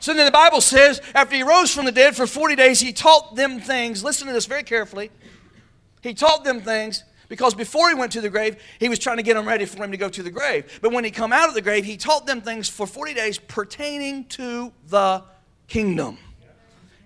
So 0.00 0.14
then 0.14 0.24
the 0.24 0.32
Bible 0.32 0.62
says, 0.62 1.00
after 1.14 1.36
he 1.36 1.42
rose 1.42 1.72
from 1.72 1.84
the 1.84 1.92
dead 1.92 2.16
for 2.16 2.26
40 2.26 2.56
days, 2.56 2.80
he 2.80 2.92
taught 2.92 3.36
them 3.36 3.60
things. 3.60 4.02
Listen 4.02 4.26
to 4.26 4.32
this 4.32 4.46
very 4.46 4.62
carefully. 4.62 5.10
He 6.00 6.14
taught 6.14 6.42
them 6.42 6.62
things 6.62 7.04
because 7.28 7.54
before 7.54 7.88
he 7.90 7.94
went 7.94 8.10
to 8.12 8.22
the 8.22 8.30
grave, 8.30 8.56
he 8.78 8.88
was 8.88 8.98
trying 8.98 9.18
to 9.18 9.22
get 9.22 9.34
them 9.34 9.46
ready 9.46 9.66
for 9.66 9.84
him 9.84 9.90
to 9.90 9.98
go 9.98 10.08
to 10.08 10.22
the 10.22 10.30
grave. 10.30 10.80
But 10.80 10.92
when 10.92 11.04
he 11.04 11.10
come 11.10 11.32
out 11.32 11.48
of 11.48 11.54
the 11.54 11.60
grave, 11.60 11.84
he 11.84 11.98
taught 11.98 12.26
them 12.26 12.40
things 12.40 12.68
for 12.68 12.86
40 12.86 13.12
days 13.12 13.38
pertaining 13.38 14.24
to 14.28 14.72
the 14.88 15.22
kingdom. 15.68 16.16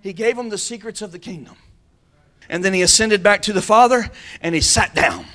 He 0.01 0.13
gave 0.13 0.37
them 0.37 0.49
the 0.49 0.59
secrets 0.59 1.03
of 1.03 1.11
the 1.11 1.19
kingdom. 1.19 1.57
And 2.49 2.65
then 2.65 2.75
he 2.75 2.83
ascended 2.83 3.23
back 3.23 3.43
to 3.43 3.53
the 3.53 3.63
Father 3.63 4.09
and 4.41 4.55
he 4.55 4.61
sat 4.61 4.95
down. 4.95 5.27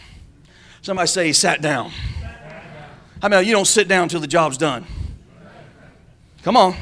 Somebody 0.81 1.07
say 1.07 1.27
he 1.27 1.33
sat 1.33 1.61
down. 1.61 1.91
How 3.21 3.27
many 3.27 3.45
you 3.47 3.51
don't 3.51 3.65
sit 3.65 3.89
down 3.89 4.03
until 4.03 4.21
the 4.21 4.27
job's 4.27 4.57
done? 4.57 4.85
Come 6.41 6.55
on. 6.55 6.75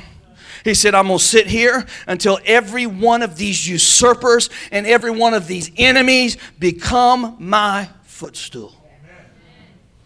He 0.63 0.73
said, 0.73 0.95
I'm 0.95 1.07
going 1.07 1.19
to 1.19 1.23
sit 1.23 1.47
here 1.47 1.85
until 2.07 2.39
every 2.45 2.85
one 2.85 3.21
of 3.21 3.37
these 3.37 3.67
usurpers 3.67 4.49
and 4.71 4.85
every 4.85 5.11
one 5.11 5.33
of 5.33 5.47
these 5.47 5.71
enemies 5.77 6.37
become 6.59 7.35
my 7.39 7.89
footstool. 8.03 8.73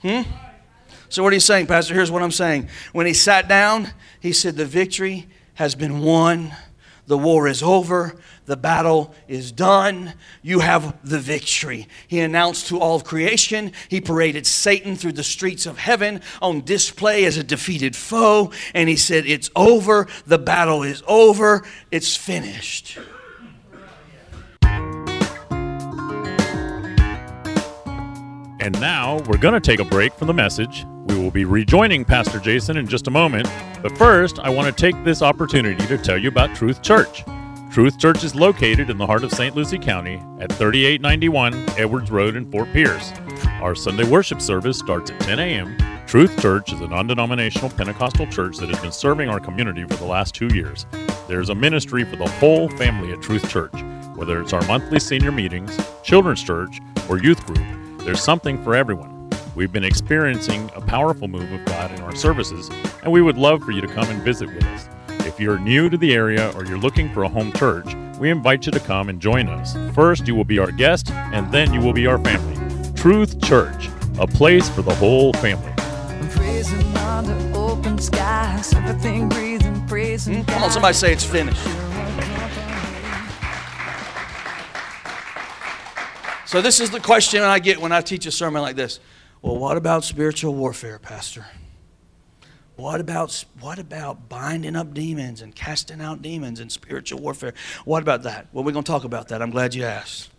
Hmm? 0.01 0.21
So, 1.09 1.23
what 1.23 1.31
are 1.31 1.35
you 1.35 1.41
saying, 1.41 1.67
Pastor? 1.67 1.93
Here's 1.93 2.09
what 2.09 2.23
I'm 2.23 2.31
saying. 2.31 2.69
When 2.93 3.05
he 3.05 3.13
sat 3.13 3.47
down, 3.47 3.89
he 4.21 4.31
said, 4.31 4.55
The 4.55 4.65
victory 4.65 5.27
has 5.55 5.75
been 5.75 5.99
won, 5.99 6.51
the 7.11 7.17
war 7.17 7.45
is 7.49 7.61
over, 7.61 8.15
the 8.45 8.55
battle 8.55 9.13
is 9.27 9.51
done. 9.51 10.13
You 10.41 10.61
have 10.61 10.97
the 11.03 11.19
victory. 11.19 11.89
He 12.07 12.21
announced 12.21 12.67
to 12.67 12.79
all 12.79 13.01
creation. 13.01 13.73
He 13.89 13.99
paraded 13.99 14.47
Satan 14.47 14.95
through 14.95 15.11
the 15.11 15.23
streets 15.23 15.65
of 15.65 15.77
heaven 15.77 16.21
on 16.41 16.63
display 16.63 17.25
as 17.25 17.35
a 17.35 17.43
defeated 17.43 17.97
foe. 17.97 18.53
And 18.73 18.87
he 18.87 18.95
said, 18.95 19.25
It's 19.25 19.49
over. 19.57 20.07
The 20.25 20.39
battle 20.39 20.83
is 20.83 21.03
over. 21.05 21.65
It's 21.91 22.15
finished. 22.15 22.97
And 28.61 28.79
now 28.79 29.17
we're 29.27 29.37
going 29.37 29.53
to 29.53 29.59
take 29.59 29.81
a 29.81 29.85
break 29.85 30.13
from 30.13 30.27
the 30.27 30.33
message. 30.33 30.85
We 31.11 31.17
will 31.17 31.31
be 31.31 31.43
rejoining 31.43 32.05
Pastor 32.05 32.39
Jason 32.39 32.77
in 32.77 32.87
just 32.87 33.07
a 33.07 33.11
moment. 33.11 33.45
But 33.81 33.97
first, 33.97 34.39
I 34.39 34.49
want 34.49 34.67
to 34.67 34.71
take 34.71 35.03
this 35.03 35.21
opportunity 35.21 35.85
to 35.87 35.97
tell 35.97 36.17
you 36.17 36.29
about 36.29 36.55
Truth 36.55 36.81
Church. 36.81 37.25
Truth 37.69 37.99
Church 37.99 38.23
is 38.23 38.33
located 38.33 38.89
in 38.89 38.97
the 38.97 39.05
heart 39.05 39.25
of 39.25 39.31
St. 39.33 39.53
Lucie 39.53 39.77
County 39.77 40.23
at 40.39 40.49
3891 40.53 41.65
Edwards 41.77 42.11
Road 42.11 42.37
in 42.37 42.49
Fort 42.49 42.71
Pierce. 42.71 43.11
Our 43.61 43.75
Sunday 43.75 44.05
worship 44.05 44.41
service 44.41 44.79
starts 44.79 45.11
at 45.11 45.19
10 45.19 45.39
a.m. 45.39 45.77
Truth 46.07 46.41
Church 46.41 46.71
is 46.71 46.79
a 46.79 46.87
non 46.87 47.07
denominational 47.07 47.71
Pentecostal 47.71 48.27
church 48.27 48.55
that 48.59 48.69
has 48.69 48.79
been 48.79 48.93
serving 48.93 49.27
our 49.27 49.41
community 49.41 49.83
for 49.83 49.95
the 49.95 50.05
last 50.05 50.33
two 50.33 50.47
years. 50.53 50.85
There's 51.27 51.49
a 51.49 51.55
ministry 51.55 52.05
for 52.05 52.15
the 52.15 52.29
whole 52.29 52.69
family 52.69 53.11
at 53.11 53.21
Truth 53.21 53.49
Church. 53.49 53.75
Whether 54.15 54.41
it's 54.41 54.53
our 54.53 54.65
monthly 54.65 55.01
senior 55.01 55.33
meetings, 55.33 55.77
children's 56.03 56.41
church, 56.41 56.79
or 57.09 57.17
youth 57.19 57.45
group, 57.45 57.65
there's 58.05 58.23
something 58.23 58.63
for 58.63 58.75
everyone. 58.75 59.20
We've 59.53 59.71
been 59.71 59.83
experiencing 59.83 60.71
a 60.75 60.81
powerful 60.81 61.27
move 61.27 61.51
of 61.51 61.65
God 61.65 61.91
in 61.91 61.99
our 62.01 62.15
services, 62.15 62.69
and 63.03 63.11
we 63.11 63.21
would 63.21 63.37
love 63.37 63.61
for 63.63 63.71
you 63.71 63.81
to 63.81 63.87
come 63.87 64.09
and 64.09 64.21
visit 64.21 64.47
with 64.47 64.63
us. 64.63 64.87
If 65.27 65.41
you're 65.41 65.59
new 65.59 65.89
to 65.89 65.97
the 65.97 66.13
area 66.13 66.53
or 66.55 66.63
you're 66.63 66.77
looking 66.77 67.13
for 67.13 67.23
a 67.23 67.27
home 67.27 67.51
church, 67.51 67.93
we 68.17 68.29
invite 68.29 68.65
you 68.65 68.71
to 68.71 68.79
come 68.79 69.09
and 69.09 69.19
join 69.19 69.49
us. 69.49 69.75
First, 69.93 70.25
you 70.25 70.35
will 70.35 70.45
be 70.45 70.57
our 70.57 70.71
guest, 70.71 71.11
and 71.11 71.51
then 71.51 71.73
you 71.73 71.81
will 71.81 71.91
be 71.91 72.07
our 72.07 72.17
family. 72.19 72.55
Truth 72.95 73.41
Church, 73.43 73.89
a 74.19 74.25
place 74.25 74.69
for 74.69 74.83
the 74.83 74.95
whole 74.95 75.33
family. 75.33 75.73
Praising 76.29 76.97
under 76.97 77.57
open 77.57 77.99
skies, 77.99 78.73
everything 78.73 79.27
breathing, 79.27 79.85
praising 79.85 80.43
hmm? 80.45 80.49
Come 80.49 80.63
on, 80.63 80.71
somebody 80.71 80.93
say 80.93 81.11
it's 81.11 81.25
finished. 81.25 81.61
So, 86.45 86.61
this 86.61 86.79
is 86.79 86.89
the 86.89 87.01
question 87.01 87.41
I 87.43 87.59
get 87.59 87.81
when 87.81 87.91
I 87.91 87.99
teach 87.99 88.25
a 88.25 88.31
sermon 88.31 88.61
like 88.61 88.77
this. 88.77 89.01
Well, 89.41 89.57
what 89.57 89.77
about 89.77 90.03
spiritual 90.03 90.53
warfare, 90.53 90.99
Pastor? 90.99 91.45
What 92.75 92.99
about, 92.99 93.45
what 93.59 93.79
about 93.79 94.29
binding 94.29 94.75
up 94.75 94.93
demons 94.93 95.41
and 95.41 95.53
casting 95.53 96.01
out 96.01 96.21
demons 96.21 96.59
and 96.59 96.71
spiritual 96.71 97.19
warfare? 97.19 97.53
What 97.85 98.01
about 98.01 98.23
that? 98.23 98.47
Well, 98.51 98.63
we're 98.63 98.71
going 98.71 98.83
to 98.83 98.91
talk 98.91 99.03
about 99.03 99.27
that. 99.29 99.41
I'm 99.41 99.51
glad 99.51 99.73
you 99.73 99.83
asked. 99.83 100.29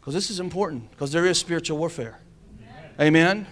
Because 0.00 0.14
this 0.14 0.30
is 0.30 0.38
important, 0.38 0.90
because 0.90 1.12
there 1.12 1.24
is 1.24 1.38
spiritual 1.38 1.78
warfare. 1.78 2.20
Amen? 3.00 3.46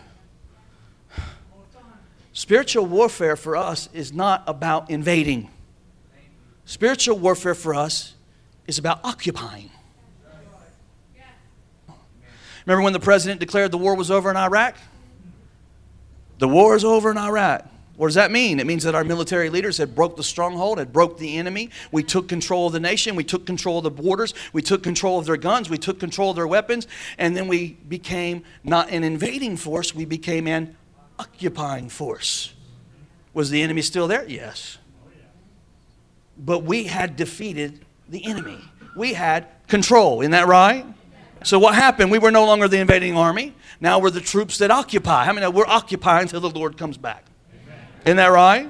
Spiritual 2.33 2.87
warfare 2.87 3.37
for 3.37 3.57
us 3.57 3.89
is 3.93 4.13
not 4.13 4.43
about 4.47 4.91
invading. 4.91 5.51
Spiritual 6.65 7.19
warfare 7.19 7.55
for 7.55 7.75
us 7.75 8.15
is 8.67 8.79
about 8.79 9.01
occupying. 9.05 9.71
Remember 12.67 12.83
when 12.83 12.93
the 12.93 13.01
president 13.01 13.41
declared 13.41 13.71
the 13.71 13.79
war 13.79 13.95
was 13.95 14.11
over 14.11 14.31
in 14.31 14.37
Iraq? 14.37 14.77
The 16.39 16.49
war 16.49 16.75
is 16.75 16.85
over 16.85 17.11
in 17.11 17.19
Iraq. 17.19 17.69
What 17.97 18.09
does 18.09 18.15
that 18.15 18.31
mean? 18.31 18.59
It 18.59 18.67
means 18.67 18.85
that 18.85 18.95
our 18.95 19.05
military 19.05 19.51
leaders 19.51 19.77
had 19.77 19.95
broke 19.95 20.17
the 20.17 20.25
stronghold, 20.25 20.79
had 20.79 20.93
broke 20.93 21.19
the 21.19 21.37
enemy. 21.37 21.71
We 21.93 22.03
took 22.03 22.27
control 22.27 22.67
of 22.67 22.73
the 22.73 22.81
nation. 22.81 23.15
We 23.17 23.25
took 23.25 23.45
control 23.45 23.79
of 23.79 23.85
the 23.85 23.91
borders. 23.91 24.35
We 24.53 24.63
took 24.63 24.83
control 24.83 25.19
of 25.19 25.27
their 25.27 25.37
guns. 25.37 25.69
We 25.69 25.79
took 25.79 26.01
control 26.01 26.31
of 26.31 26.37
their 26.37 26.47
weapons. 26.47 26.87
And 27.19 27.37
then 27.37 27.49
we 27.49 27.75
became 27.89 28.45
not 28.65 28.91
an 28.91 29.05
invading 29.05 29.57
force, 29.59 29.95
we 29.95 30.05
became 30.05 30.49
an 30.49 30.77
occupying 31.19 31.89
force. 31.89 32.55
Was 33.35 33.51
the 33.51 33.63
enemy 33.63 33.83
still 33.83 34.09
there? 34.09 34.27
Yes. 34.29 34.79
But 36.37 36.65
we 36.65 36.85
had 36.85 37.17
defeated 37.17 37.85
the 38.09 38.25
enemy. 38.25 38.59
We 38.97 39.13
had 39.13 39.47
control. 39.69 40.23
Isn't 40.23 40.33
that 40.33 40.49
right? 40.49 40.85
So 41.45 41.59
what 41.59 41.75
happened? 41.75 42.11
We 42.11 42.19
were 42.19 42.31
no 42.31 42.45
longer 42.45 42.69
the 42.69 42.79
invading 42.79 43.17
army. 43.17 43.55
Now 43.81 43.99
we're 43.99 44.11
the 44.11 44.21
troops 44.21 44.59
that 44.59 44.71
occupy. 44.71 45.25
How 45.25 45.33
many 45.33 45.47
we're 45.49 45.67
occupying 45.67 46.23
until 46.23 46.41
the 46.41 46.51
Lord 46.51 46.77
comes 46.77 46.97
back? 46.97 47.25
Isn't 48.05 48.17
that 48.17 48.29
right? 48.29 48.69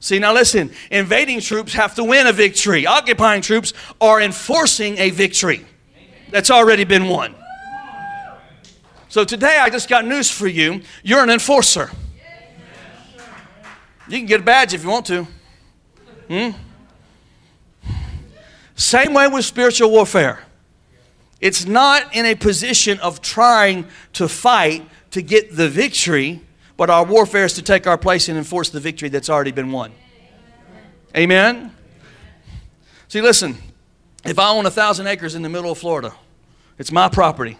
See, 0.00 0.18
now 0.18 0.32
listen, 0.32 0.70
invading 0.90 1.40
troops 1.40 1.74
have 1.74 1.94
to 1.96 2.04
win 2.04 2.26
a 2.26 2.32
victory. 2.32 2.86
Occupying 2.86 3.42
troops 3.42 3.74
are 4.00 4.20
enforcing 4.20 4.96
a 4.98 5.10
victory 5.10 5.66
that's 6.30 6.50
already 6.50 6.84
been 6.84 7.08
won. 7.08 7.34
So 9.10 9.24
today 9.24 9.58
I 9.60 9.68
just 9.68 9.88
got 9.88 10.06
news 10.06 10.30
for 10.30 10.46
you. 10.46 10.82
You're 11.02 11.22
an 11.22 11.30
enforcer. 11.30 11.90
You 14.08 14.18
can 14.18 14.26
get 14.26 14.40
a 14.40 14.44
badge 14.44 14.72
if 14.72 14.82
you 14.82 14.90
want 14.90 15.06
to. 15.06 15.26
Hmm? 16.28 16.50
Same 18.74 19.12
way 19.12 19.28
with 19.28 19.44
spiritual 19.44 19.90
warfare. 19.90 20.40
It's 21.40 21.64
not 21.64 22.14
in 22.14 22.26
a 22.26 22.34
position 22.34 22.98
of 23.00 23.22
trying 23.22 23.86
to 24.14 24.28
fight 24.28 24.86
to 25.12 25.22
get 25.22 25.56
the 25.56 25.68
victory, 25.68 26.40
but 26.76 26.90
our 26.90 27.04
warfare 27.04 27.44
is 27.44 27.54
to 27.54 27.62
take 27.62 27.86
our 27.86 27.98
place 27.98 28.28
and 28.28 28.36
enforce 28.36 28.68
the 28.70 28.80
victory 28.80 29.08
that's 29.08 29.30
already 29.30 29.52
been 29.52 29.72
won. 29.72 29.92
Amen? 31.16 31.74
See, 33.08 33.20
listen, 33.20 33.56
if 34.24 34.38
I 34.38 34.50
own 34.50 34.66
a 34.66 34.70
thousand 34.70 35.06
acres 35.06 35.34
in 35.34 35.42
the 35.42 35.48
middle 35.48 35.72
of 35.72 35.78
Florida, 35.78 36.14
it's 36.78 36.92
my 36.92 37.08
property, 37.08 37.58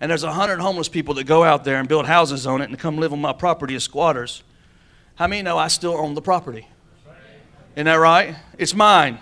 and 0.00 0.10
there's 0.10 0.24
a 0.24 0.32
hundred 0.32 0.60
homeless 0.60 0.88
people 0.88 1.14
that 1.14 1.24
go 1.24 1.44
out 1.44 1.64
there 1.64 1.78
and 1.78 1.88
build 1.88 2.06
houses 2.06 2.46
on 2.46 2.60
it 2.60 2.68
and 2.68 2.78
come 2.78 2.98
live 2.98 3.12
on 3.12 3.20
my 3.20 3.32
property 3.32 3.74
as 3.74 3.84
squatters, 3.84 4.42
how 5.14 5.26
many 5.26 5.42
know 5.42 5.56
I 5.58 5.68
still 5.68 5.94
own 5.94 6.14
the 6.14 6.22
property? 6.22 6.66
Isn't 7.76 7.86
that 7.86 7.94
right? 7.94 8.34
It's 8.58 8.74
mine. 8.74 9.18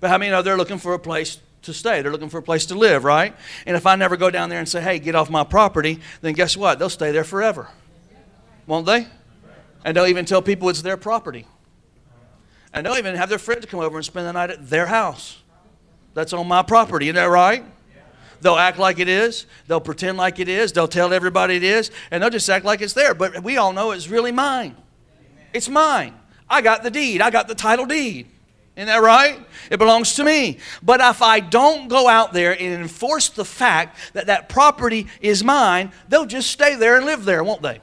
But 0.00 0.10
how 0.10 0.18
many 0.18 0.30
know 0.30 0.42
they're 0.42 0.56
looking 0.56 0.78
for 0.78 0.94
a 0.94 0.98
place 0.98 1.38
to 1.62 1.72
stay? 1.72 2.02
They're 2.02 2.12
looking 2.12 2.28
for 2.28 2.38
a 2.38 2.42
place 2.42 2.66
to 2.66 2.74
live, 2.74 3.04
right? 3.04 3.34
And 3.66 3.76
if 3.76 3.86
I 3.86 3.96
never 3.96 4.16
go 4.16 4.30
down 4.30 4.48
there 4.48 4.58
and 4.58 4.68
say, 4.68 4.80
hey, 4.80 4.98
get 4.98 5.14
off 5.14 5.30
my 5.30 5.44
property, 5.44 6.00
then 6.20 6.34
guess 6.34 6.56
what? 6.56 6.78
They'll 6.78 6.90
stay 6.90 7.12
there 7.12 7.24
forever. 7.24 7.68
Won't 8.66 8.86
they? 8.86 9.06
And 9.84 9.96
they'll 9.96 10.06
even 10.06 10.24
tell 10.24 10.42
people 10.42 10.68
it's 10.68 10.82
their 10.82 10.96
property. 10.96 11.46
And 12.72 12.86
they'll 12.86 12.96
even 12.96 13.16
have 13.16 13.28
their 13.28 13.38
friends 13.38 13.66
come 13.66 13.80
over 13.80 13.96
and 13.96 14.04
spend 14.04 14.26
the 14.26 14.32
night 14.32 14.50
at 14.50 14.68
their 14.68 14.86
house. 14.86 15.42
That's 16.14 16.32
on 16.32 16.46
my 16.46 16.62
property, 16.62 17.06
isn't 17.06 17.16
that 17.16 17.24
right? 17.24 17.64
They'll 18.40 18.56
act 18.56 18.78
like 18.78 18.98
it 18.98 19.08
is. 19.08 19.46
They'll 19.68 19.80
pretend 19.80 20.18
like 20.18 20.40
it 20.40 20.48
is. 20.48 20.72
They'll 20.72 20.88
tell 20.88 21.12
everybody 21.12 21.56
it 21.56 21.62
is. 21.62 21.92
And 22.10 22.22
they'll 22.22 22.30
just 22.30 22.50
act 22.50 22.64
like 22.64 22.80
it's 22.80 22.92
there. 22.92 23.14
But 23.14 23.42
we 23.42 23.56
all 23.56 23.72
know 23.72 23.92
it's 23.92 24.08
really 24.08 24.32
mine. 24.32 24.76
It's 25.52 25.68
mine. 25.68 26.14
I 26.50 26.60
got 26.60 26.82
the 26.82 26.90
deed. 26.90 27.20
I 27.20 27.30
got 27.30 27.46
the 27.46 27.54
title 27.54 27.86
deed. 27.86 28.26
Isn't 28.76 28.86
that 28.86 29.02
right? 29.02 29.38
It 29.70 29.78
belongs 29.78 30.14
to 30.14 30.24
me. 30.24 30.58
But 30.82 31.00
if 31.00 31.20
I 31.20 31.40
don't 31.40 31.88
go 31.88 32.08
out 32.08 32.32
there 32.32 32.52
and 32.52 32.82
enforce 32.82 33.28
the 33.28 33.44
fact 33.44 33.98
that 34.14 34.26
that 34.26 34.48
property 34.48 35.08
is 35.20 35.44
mine, 35.44 35.92
they'll 36.08 36.24
just 36.24 36.50
stay 36.50 36.74
there 36.74 36.96
and 36.96 37.04
live 37.04 37.24
there, 37.24 37.44
won't 37.44 37.60
they? 37.62 37.80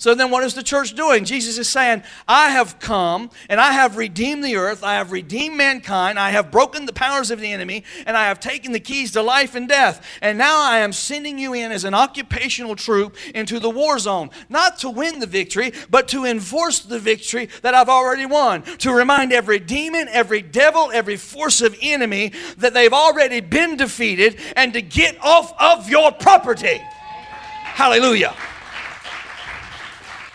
So 0.00 0.14
then, 0.14 0.30
what 0.30 0.44
is 0.44 0.54
the 0.54 0.62
church 0.62 0.94
doing? 0.94 1.26
Jesus 1.26 1.58
is 1.58 1.68
saying, 1.68 2.02
I 2.26 2.48
have 2.48 2.78
come 2.80 3.28
and 3.50 3.60
I 3.60 3.72
have 3.72 3.98
redeemed 3.98 4.42
the 4.42 4.56
earth, 4.56 4.82
I 4.82 4.94
have 4.94 5.12
redeemed 5.12 5.58
mankind, 5.58 6.18
I 6.18 6.30
have 6.30 6.50
broken 6.50 6.86
the 6.86 6.92
powers 6.94 7.30
of 7.30 7.38
the 7.38 7.52
enemy, 7.52 7.84
and 8.06 8.16
I 8.16 8.28
have 8.28 8.40
taken 8.40 8.72
the 8.72 8.80
keys 8.80 9.12
to 9.12 9.20
life 9.20 9.54
and 9.54 9.68
death. 9.68 10.02
And 10.22 10.38
now 10.38 10.62
I 10.62 10.78
am 10.78 10.94
sending 10.94 11.38
you 11.38 11.52
in 11.52 11.70
as 11.70 11.84
an 11.84 11.92
occupational 11.92 12.76
troop 12.76 13.14
into 13.34 13.60
the 13.60 13.68
war 13.68 13.98
zone, 13.98 14.30
not 14.48 14.78
to 14.78 14.88
win 14.88 15.18
the 15.18 15.26
victory, 15.26 15.74
but 15.90 16.08
to 16.08 16.24
enforce 16.24 16.78
the 16.78 16.98
victory 16.98 17.50
that 17.60 17.74
I've 17.74 17.90
already 17.90 18.24
won. 18.24 18.62
To 18.78 18.94
remind 18.94 19.34
every 19.34 19.58
demon, 19.58 20.08
every 20.08 20.40
devil, 20.40 20.90
every 20.94 21.18
force 21.18 21.60
of 21.60 21.76
enemy 21.82 22.32
that 22.56 22.72
they've 22.72 22.90
already 22.90 23.40
been 23.40 23.76
defeated 23.76 24.40
and 24.56 24.72
to 24.72 24.80
get 24.80 25.22
off 25.22 25.52
of 25.60 25.90
your 25.90 26.10
property. 26.10 26.78
Hallelujah. 26.78 28.34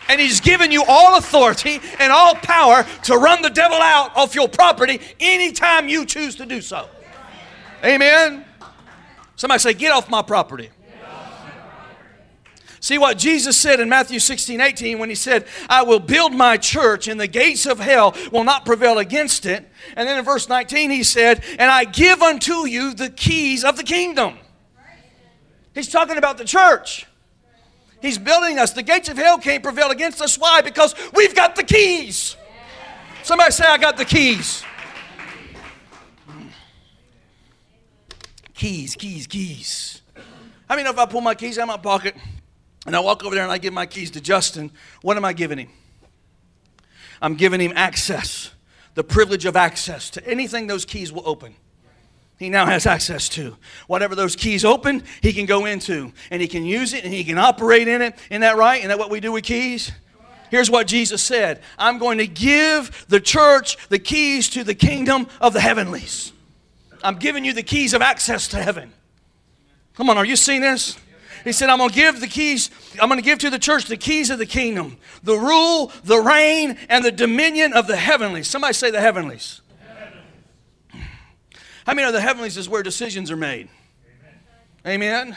And 0.07 0.21
he's 0.21 0.39
given 0.39 0.71
you 0.71 0.83
all 0.87 1.17
authority 1.17 1.79
and 1.99 2.11
all 2.11 2.35
power 2.35 2.85
to 3.03 3.15
run 3.17 3.41
the 3.41 3.49
devil 3.49 3.77
out 3.77 4.15
off 4.15 4.35
your 4.35 4.47
property 4.47 4.99
anytime 5.19 5.89
you 5.89 6.05
choose 6.05 6.35
to 6.35 6.45
do 6.45 6.61
so. 6.61 6.87
Amen. 7.83 8.45
Somebody 9.35 9.59
say, 9.59 9.73
Get 9.73 9.91
off 9.91 10.09
my 10.09 10.21
property. 10.21 10.69
See 12.85 12.99
what 12.99 13.17
Jesus 13.17 13.57
said 13.57 13.79
in 13.79 13.89
Matthew 13.89 14.19
16, 14.19 14.61
18 14.61 14.99
when 14.99 15.09
he 15.09 15.15
said, 15.15 15.47
I 15.67 15.81
will 15.81 15.99
build 15.99 16.35
my 16.35 16.55
church 16.55 17.07
and 17.07 17.19
the 17.19 17.25
gates 17.25 17.65
of 17.65 17.79
hell 17.79 18.15
will 18.31 18.43
not 18.43 18.63
prevail 18.63 18.99
against 18.99 19.47
it. 19.47 19.67
And 19.95 20.07
then 20.07 20.19
in 20.19 20.23
verse 20.23 20.47
19 20.47 20.91
he 20.91 21.01
said, 21.01 21.43
And 21.57 21.71
I 21.71 21.85
give 21.85 22.21
unto 22.21 22.67
you 22.67 22.93
the 22.93 23.09
keys 23.09 23.63
of 23.63 23.77
the 23.77 23.83
kingdom. 23.83 24.37
He's 25.73 25.89
talking 25.89 26.17
about 26.17 26.37
the 26.37 26.45
church. 26.45 27.07
He's 28.01 28.17
building 28.17 28.59
us. 28.59 28.71
The 28.71 28.83
gates 28.83 29.09
of 29.09 29.17
hell 29.17 29.37
can't 29.37 29.63
prevail 29.63 29.89
against 29.89 30.21
us. 30.21 30.37
Why? 30.37 30.61
Because 30.61 30.93
we've 31.13 31.35
got 31.35 31.55
the 31.55 31.63
keys. 31.63 32.35
Somebody 33.23 33.51
say, 33.51 33.65
I 33.65 33.77
got 33.77 33.97
the 33.97 34.05
keys. 34.05 34.63
Keys, 38.53 38.95
keys, 38.95 39.27
keys. 39.27 40.01
I 40.69 40.75
mean, 40.75 40.85
if 40.85 40.97
I 40.97 41.05
pull 41.05 41.21
my 41.21 41.35
keys 41.35 41.57
out 41.57 41.63
of 41.63 41.67
my 41.67 41.77
pocket 41.77 42.15
and 42.85 42.95
I 42.95 42.99
walk 42.99 43.23
over 43.23 43.35
there 43.35 43.43
and 43.43 43.51
I 43.51 43.57
give 43.57 43.73
my 43.73 43.85
keys 43.85 44.11
to 44.11 44.21
Justin, 44.21 44.71
what 45.01 45.17
am 45.17 45.25
I 45.25 45.33
giving 45.33 45.57
him? 45.57 45.69
I'm 47.21 47.35
giving 47.35 47.59
him 47.59 47.73
access, 47.75 48.51
the 48.93 49.03
privilege 49.03 49.45
of 49.45 49.55
access 49.55 50.09
to 50.11 50.27
anything 50.27 50.67
those 50.67 50.85
keys 50.85 51.11
will 51.11 51.27
open 51.27 51.55
he 52.37 52.49
now 52.49 52.65
has 52.65 52.85
access 52.85 53.29
to. 53.29 53.55
Whatever 53.87 54.15
those 54.15 54.35
keys 54.35 54.65
open, 54.65 55.03
he 55.21 55.31
can 55.31 55.45
go 55.45 55.65
into 55.65 56.11
and 56.29 56.41
he 56.41 56.47
can 56.47 56.65
use 56.65 56.93
it 56.93 57.05
and 57.05 57.13
he 57.13 57.23
can 57.23 57.37
operate 57.37 57.87
in 57.87 58.01
it. 58.01 58.15
Isn't 58.29 58.41
that 58.41 58.57
right? 58.57 58.79
Isn't 58.79 58.89
that 58.89 58.99
what 58.99 59.09
we 59.09 59.19
do 59.19 59.31
with 59.31 59.45
keys? 59.45 59.91
Here's 60.51 60.69
what 60.69 60.87
Jesus 60.87 61.23
said 61.23 61.61
I'm 61.77 61.97
going 61.97 62.17
to 62.17 62.27
give 62.27 63.05
the 63.07 63.19
church 63.19 63.77
the 63.89 63.99
keys 63.99 64.49
to 64.49 64.63
the 64.63 64.75
kingdom 64.75 65.27
of 65.39 65.53
the 65.53 65.61
heavenlies. 65.61 66.33
I'm 67.03 67.15
giving 67.15 67.45
you 67.45 67.53
the 67.53 67.63
keys 67.63 67.93
of 67.93 68.01
access 68.01 68.47
to 68.49 68.57
heaven. 68.57 68.91
Come 69.95 70.09
on, 70.09 70.17
are 70.17 70.25
you 70.25 70.35
seeing 70.35 70.61
this? 70.61 70.97
He 71.43 71.51
said, 71.51 71.69
I'm 71.69 71.77
going 71.77 71.91
to 71.91 71.95
give 71.95 72.19
the 72.19 72.27
keys, 72.27 72.71
I'm 72.99 73.07
going 73.07 73.19
to 73.19 73.25
give 73.25 73.37
to 73.39 73.51
the 73.51 73.59
church 73.59 73.85
the 73.85 73.97
keys 73.97 74.31
of 74.31 74.39
the 74.39 74.47
kingdom, 74.47 74.97
the 75.23 75.37
rule, 75.37 75.91
the 76.03 76.19
reign, 76.19 76.77
and 76.89 77.05
the 77.05 77.11
dominion 77.11 77.73
of 77.73 77.85
the 77.85 77.95
heavenlies. 77.95 78.49
Somebody 78.49 78.73
say 78.73 78.89
the 78.89 78.99
heavenlies. 78.99 79.61
How 81.85 81.93
many 81.93 82.07
of 82.07 82.13
the 82.13 82.21
heavenlies 82.21 82.57
is 82.57 82.67
where 82.67 82.83
decisions 82.83 83.29
are 83.29 83.37
made? 83.37 83.69
Amen. 84.85 85.03
Amen. 85.03 85.35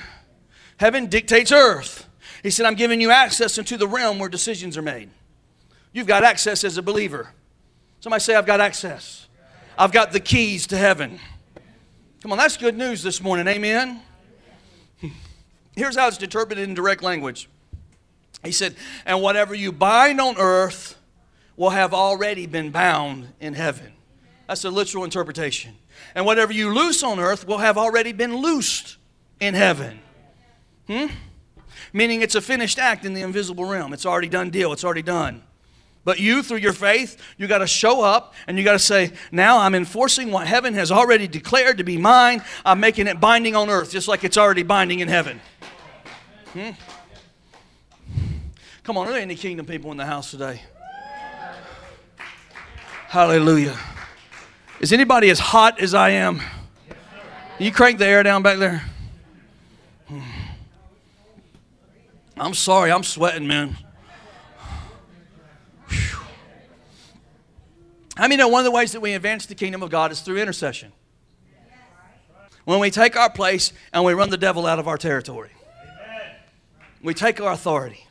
Heaven 0.79 1.07
dictates 1.07 1.53
earth. 1.53 2.09
He 2.43 2.51
said, 2.51 2.67
I'm 2.67 2.75
giving 2.75 3.01
you 3.01 3.11
access 3.11 3.59
into 3.59 3.77
the 3.77 3.89
realm 3.89 4.19
where 4.19 4.29
decisions 4.29 4.77
are 4.79 4.83
made. 4.83 5.11
You've 5.93 6.07
got 6.07 6.25
access 6.25 6.65
as 6.65 6.79
a 6.79 6.83
believer. 6.83 7.31
Somebody 8.01 8.21
say, 8.21 8.35
I've 8.35 8.47
got 8.47 8.61
access. 8.61 9.27
I've 9.77 9.93
got 9.93 10.13
the 10.13 10.21
keys 10.21 10.67
to 10.69 10.77
heaven. 10.77 11.19
Come 12.23 12.33
on, 12.33 12.39
that's 12.39 12.57
good 12.57 12.77
news 12.77 13.03
this 13.03 13.23
morning. 13.23 13.47
Amen. 13.47 14.01
Here's 15.77 15.97
how 15.97 16.09
it's 16.09 16.19
interpreted 16.23 16.69
in 16.69 16.75
direct 16.75 17.03
language. 17.03 17.49
He 18.45 18.53
said, 18.53 18.75
And 19.05 19.21
whatever 19.21 19.55
you 19.55 19.73
bind 19.73 20.21
on 20.21 20.37
earth 20.39 20.97
will 21.57 21.71
have 21.71 21.93
already 21.93 22.47
been 22.47 22.71
bound 22.71 23.33
in 23.41 23.55
heaven. 23.55 23.93
That's 24.47 24.65
a 24.65 24.71
literal 24.71 25.05
interpretation. 25.05 25.77
And 26.15 26.27
whatever 26.27 26.53
you 26.53 26.73
loose 26.73 27.03
on 27.03 27.19
earth 27.19 27.47
will 27.47 27.59
have 27.59 27.79
already 27.79 28.13
been 28.13 28.37
loosed 28.37 28.97
in 29.41 29.55
heaven. 29.55 30.01
Hmm? 30.87 31.07
Meaning 31.93 32.23
it's 32.23 32.35
a 32.35 32.41
finished 32.41 32.79
act 32.79 33.05
in 33.05 33.15
the 33.15 33.23
invisible 33.23 33.65
realm. 33.65 33.93
It's 33.93 34.07
already 34.07 34.29
done 34.29 34.51
deal. 34.51 34.73
It's 34.73 34.85
already 34.85 35.03
done. 35.03 35.43
But 36.05 36.19
you, 36.19 36.43
through 36.43 36.59
your 36.59 36.73
faith, 36.73 37.21
you 37.37 37.47
got 37.47 37.59
to 37.59 37.67
show 37.67 38.03
up 38.03 38.35
and 38.47 38.57
you 38.57 38.65
got 38.65 38.73
to 38.73 38.79
say, 38.79 39.13
now 39.31 39.59
I'm 39.59 39.75
enforcing 39.75 40.31
what 40.31 40.47
heaven 40.47 40.73
has 40.75 40.91
already 40.91 41.29
declared 41.29 41.79
to 41.79 41.85
be 41.85 41.99
mine. 41.99 42.43
I'm 42.65 42.81
making 42.81 43.07
it 43.09 43.21
binding 43.21 43.55
on 43.55 43.69
earth, 43.69 43.91
just 43.91 44.09
like 44.09 44.25
it's 44.25 44.39
already 44.39 44.63
binding 44.63 45.01
in 45.01 45.09
heaven. 45.09 45.41
Hmm? 46.55 46.71
Come 48.85 48.97
on, 48.97 49.07
are 49.07 49.13
there 49.13 49.21
any 49.21 49.35
kingdom 49.35 49.67
people 49.67 49.91
in 49.91 49.99
the 49.99 50.07
house 50.07 50.31
today? 50.31 50.63
Hallelujah. 53.09 53.79
Is 54.81 54.93
anybody 54.93 55.29
as 55.31 55.41
hot 55.41 55.81
as 55.81 55.93
I 55.93 56.11
am? 56.11 56.41
You 57.59 57.73
crank 57.73 57.99
the 57.99 58.07
air 58.07 58.23
down 58.23 58.43
back 58.43 58.59
there? 58.59 58.85
Hmm. 60.07 60.21
I'm 62.37 62.55
sorry, 62.55 62.93
I'm 62.93 63.03
sweating, 63.03 63.49
man. 63.49 63.77
Whew. 65.89 66.21
I 68.17 68.29
mean, 68.29 68.41
one 68.41 68.61
of 68.61 68.65
the 68.65 68.71
ways 68.71 68.93
that 68.93 69.01
we 69.01 69.15
advance 69.15 69.47
the 69.47 69.57
kingdom 69.57 69.83
of 69.83 69.91
God 69.91 70.13
is 70.13 70.21
through 70.21 70.39
intercession. 70.39 70.93
When 72.65 72.79
we 72.79 72.91
take 72.91 73.17
our 73.17 73.31
place 73.31 73.73
and 73.93 74.05
we 74.05 74.13
run 74.13 74.31
the 74.31 74.37
devil 74.37 74.67
out 74.67 74.79
of 74.79 74.87
our 74.87 74.99
territory, 74.99 75.51
we 77.03 77.15
take 77.15 77.41
our 77.41 77.53
authority. 77.53 78.07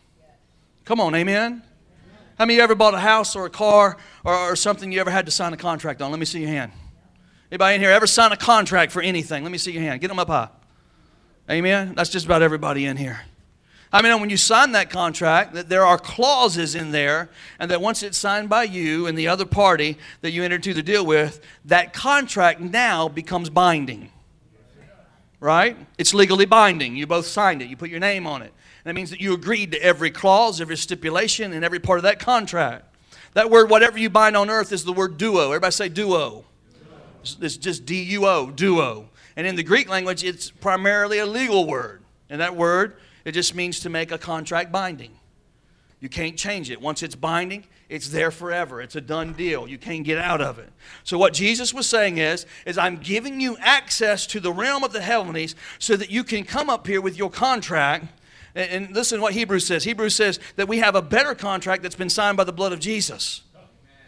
Come 0.83 0.99
on, 0.99 1.15
amen? 1.15 1.61
How 2.37 2.45
many 2.45 2.53
of 2.53 2.57
you 2.57 2.63
ever 2.65 2.75
bought 2.75 2.93
a 2.93 2.99
house 2.99 3.35
or 3.35 3.47
a 3.47 3.49
car 3.49 3.97
or, 4.23 4.35
or 4.35 4.55
something 4.55 4.91
you 4.91 4.99
ever 4.99 5.09
had 5.09 5.25
to 5.25 5.31
sign 5.31 5.53
a 5.53 5.57
contract 5.57 6.03
on? 6.03 6.11
Let 6.11 6.19
me 6.19 6.25
see 6.25 6.41
your 6.41 6.49
hand. 6.49 6.71
Anybody 7.51 7.75
in 7.75 7.81
here 7.81 7.89
ever 7.89 8.05
sign 8.05 8.31
a 8.31 8.37
contract 8.37 8.91
for 8.91 9.01
anything? 9.01 9.41
Let 9.41 9.51
me 9.51 9.57
see 9.57 9.71
your 9.71 9.81
hand. 9.81 10.01
Get 10.01 10.09
them 10.09 10.19
up 10.19 10.27
high. 10.27 10.49
Amen? 11.49 11.95
That's 11.95 12.11
just 12.11 12.27
about 12.27 12.43
everybody 12.43 12.85
in 12.85 12.95
here. 12.95 13.21
I 13.91 14.03
mean, 14.03 14.19
when 14.19 14.29
you 14.29 14.37
sign 14.37 14.73
that 14.73 14.91
contract, 14.91 15.53
that 15.53 15.69
there 15.69 15.83
are 15.83 15.97
clauses 15.97 16.75
in 16.75 16.91
there, 16.91 17.29
and 17.57 17.71
that 17.71 17.81
once 17.81 18.03
it's 18.03 18.17
signed 18.17 18.49
by 18.49 18.63
you 18.63 19.07
and 19.07 19.17
the 19.17 19.29
other 19.29 19.45
party 19.45 19.97
that 20.21 20.31
you 20.31 20.43
entered 20.43 20.57
into 20.57 20.75
the 20.75 20.83
deal 20.83 21.05
with, 21.05 21.41
that 21.65 21.91
contract 21.91 22.59
now 22.59 23.07
becomes 23.07 23.49
binding. 23.49 24.11
Right? 25.39 25.75
It's 25.97 26.13
legally 26.13 26.45
binding. 26.45 26.97
You 26.97 27.07
both 27.07 27.25
signed 27.25 27.63
it. 27.63 27.69
You 27.69 27.77
put 27.77 27.89
your 27.89 27.99
name 27.99 28.27
on 28.27 28.43
it. 28.43 28.53
That 28.87 28.93
means 28.93 29.09
that 29.09 29.19
you 29.19 29.33
agreed 29.33 29.73
to 29.73 29.81
every 29.83 30.11
clause, 30.11 30.61
every 30.61 30.77
stipulation, 30.77 31.51
and 31.51 31.65
every 31.65 31.79
part 31.79 31.99
of 31.99 32.03
that 32.03 32.19
contract. 32.19 32.85
That 33.33 33.49
word, 33.49 33.69
whatever 33.69 33.99
you 33.99 34.09
bind 34.09 34.37
on 34.37 34.49
earth, 34.49 34.71
is 34.71 34.85
the 34.85 34.93
word 34.93 35.17
duo. 35.17 35.47
Everybody 35.47 35.71
say 35.71 35.89
duo. 35.89 36.45
It's 37.41 37.57
just 37.57 37.85
D 37.85 38.01
U 38.03 38.25
O, 38.25 38.49
duo. 38.49 39.09
And 39.35 39.45
in 39.45 39.57
the 39.57 39.63
Greek 39.63 39.89
language, 39.89 40.23
it's 40.23 40.49
primarily 40.49 41.19
a 41.19 41.25
legal 41.25 41.67
word. 41.67 42.01
And 42.29 42.39
that 42.39 42.55
word, 42.55 42.95
it 43.25 43.33
just 43.33 43.53
means 43.53 43.81
to 43.81 43.89
make 43.89 44.11
a 44.11 44.17
contract 44.17 44.71
binding. 44.71 45.11
You 45.99 46.07
can't 46.09 46.37
change 46.37 46.71
it. 46.71 46.79
Once 46.79 47.03
it's 47.03 47.15
binding, 47.15 47.65
It's 47.89 48.09
there 48.09 48.31
forever. 48.31 48.81
It's 48.81 48.95
a 48.95 49.01
done 49.01 49.33
deal. 49.33 49.67
You 49.67 49.77
can't 49.77 50.03
get 50.03 50.17
out 50.17 50.41
of 50.41 50.59
it. 50.59 50.69
So 51.03 51.17
what 51.17 51.33
Jesus 51.33 51.73
was 51.73 51.87
saying 51.87 52.17
is, 52.17 52.45
is 52.65 52.77
I'm 52.77 52.97
giving 52.97 53.39
you 53.39 53.57
access 53.61 54.27
to 54.27 54.41
the 54.41 54.51
realm 54.51 54.83
of 54.83 54.91
the 54.91 55.01
heavenlies 55.01 55.55
so 55.79 55.95
that 55.95 56.11
you 56.11 56.23
can 56.25 56.43
come 56.43 56.69
up 56.69 56.85
here 56.85 56.99
with 56.99 57.17
your 57.17 57.29
contract. 57.29 58.07
And, 58.57 58.95
listen 58.95 59.19
to 59.19 59.21
what 59.21 59.33
Hebrews 59.33 59.67
says. 59.67 59.83
Hebrews 59.83 60.15
says 60.15 60.39
that 60.55 60.67
we 60.67 60.79
have 60.79 60.95
a 60.95 61.01
better 61.01 61.35
contract 61.35 61.83
that's 61.83 61.95
been 61.95 62.09
signed 62.09 62.37
by 62.37 62.43
the 62.43 62.51
blood 62.51 62.73
of 62.73 62.79
Jesus. 62.79 63.41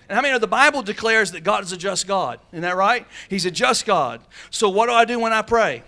And 0.10 0.16
how 0.16 0.24
many 0.24 0.34
know 0.34 0.40
the 0.40 0.48
Bible 0.48 0.82
declares 0.82 1.34
that 1.34 1.42
God 1.42 1.64
is 1.64 1.72
a 1.72 1.78
just 1.78 2.08
God? 2.08 2.40
Isn't 2.52 2.64
that 2.64 2.76
right? 2.76 3.06
He's 3.30 3.46
a 3.46 3.52
just 3.52 3.86
God. 3.86 4.22
So 4.50 4.68
what 4.68 4.88
do 4.88 4.94
I 4.94 5.06
do 5.06 5.20
when 5.20 5.34
I 5.34 5.44
pray? 5.44 5.84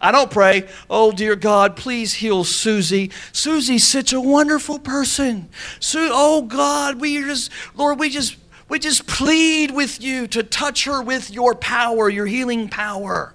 I 0.00 0.10
don't 0.10 0.32
pray, 0.32 0.68
oh 0.90 1.12
dear 1.12 1.36
God, 1.36 1.76
please 1.76 2.14
heal 2.14 2.42
Susie. 2.42 3.12
Susie's 3.30 3.86
such 3.86 4.12
a 4.12 4.20
wonderful 4.20 4.80
person. 4.80 5.48
Su- 5.78 6.10
oh 6.10 6.42
God, 6.42 7.00
we 7.00 7.20
just, 7.22 7.52
Lord, 7.76 8.00
we 8.00 8.10
just, 8.10 8.36
we 8.68 8.80
just 8.80 9.06
plead 9.06 9.70
with 9.70 10.02
you 10.02 10.26
to 10.28 10.42
touch 10.42 10.86
her 10.86 11.00
with 11.00 11.30
your 11.30 11.54
power, 11.54 12.08
your 12.08 12.26
healing 12.26 12.68
power. 12.68 13.32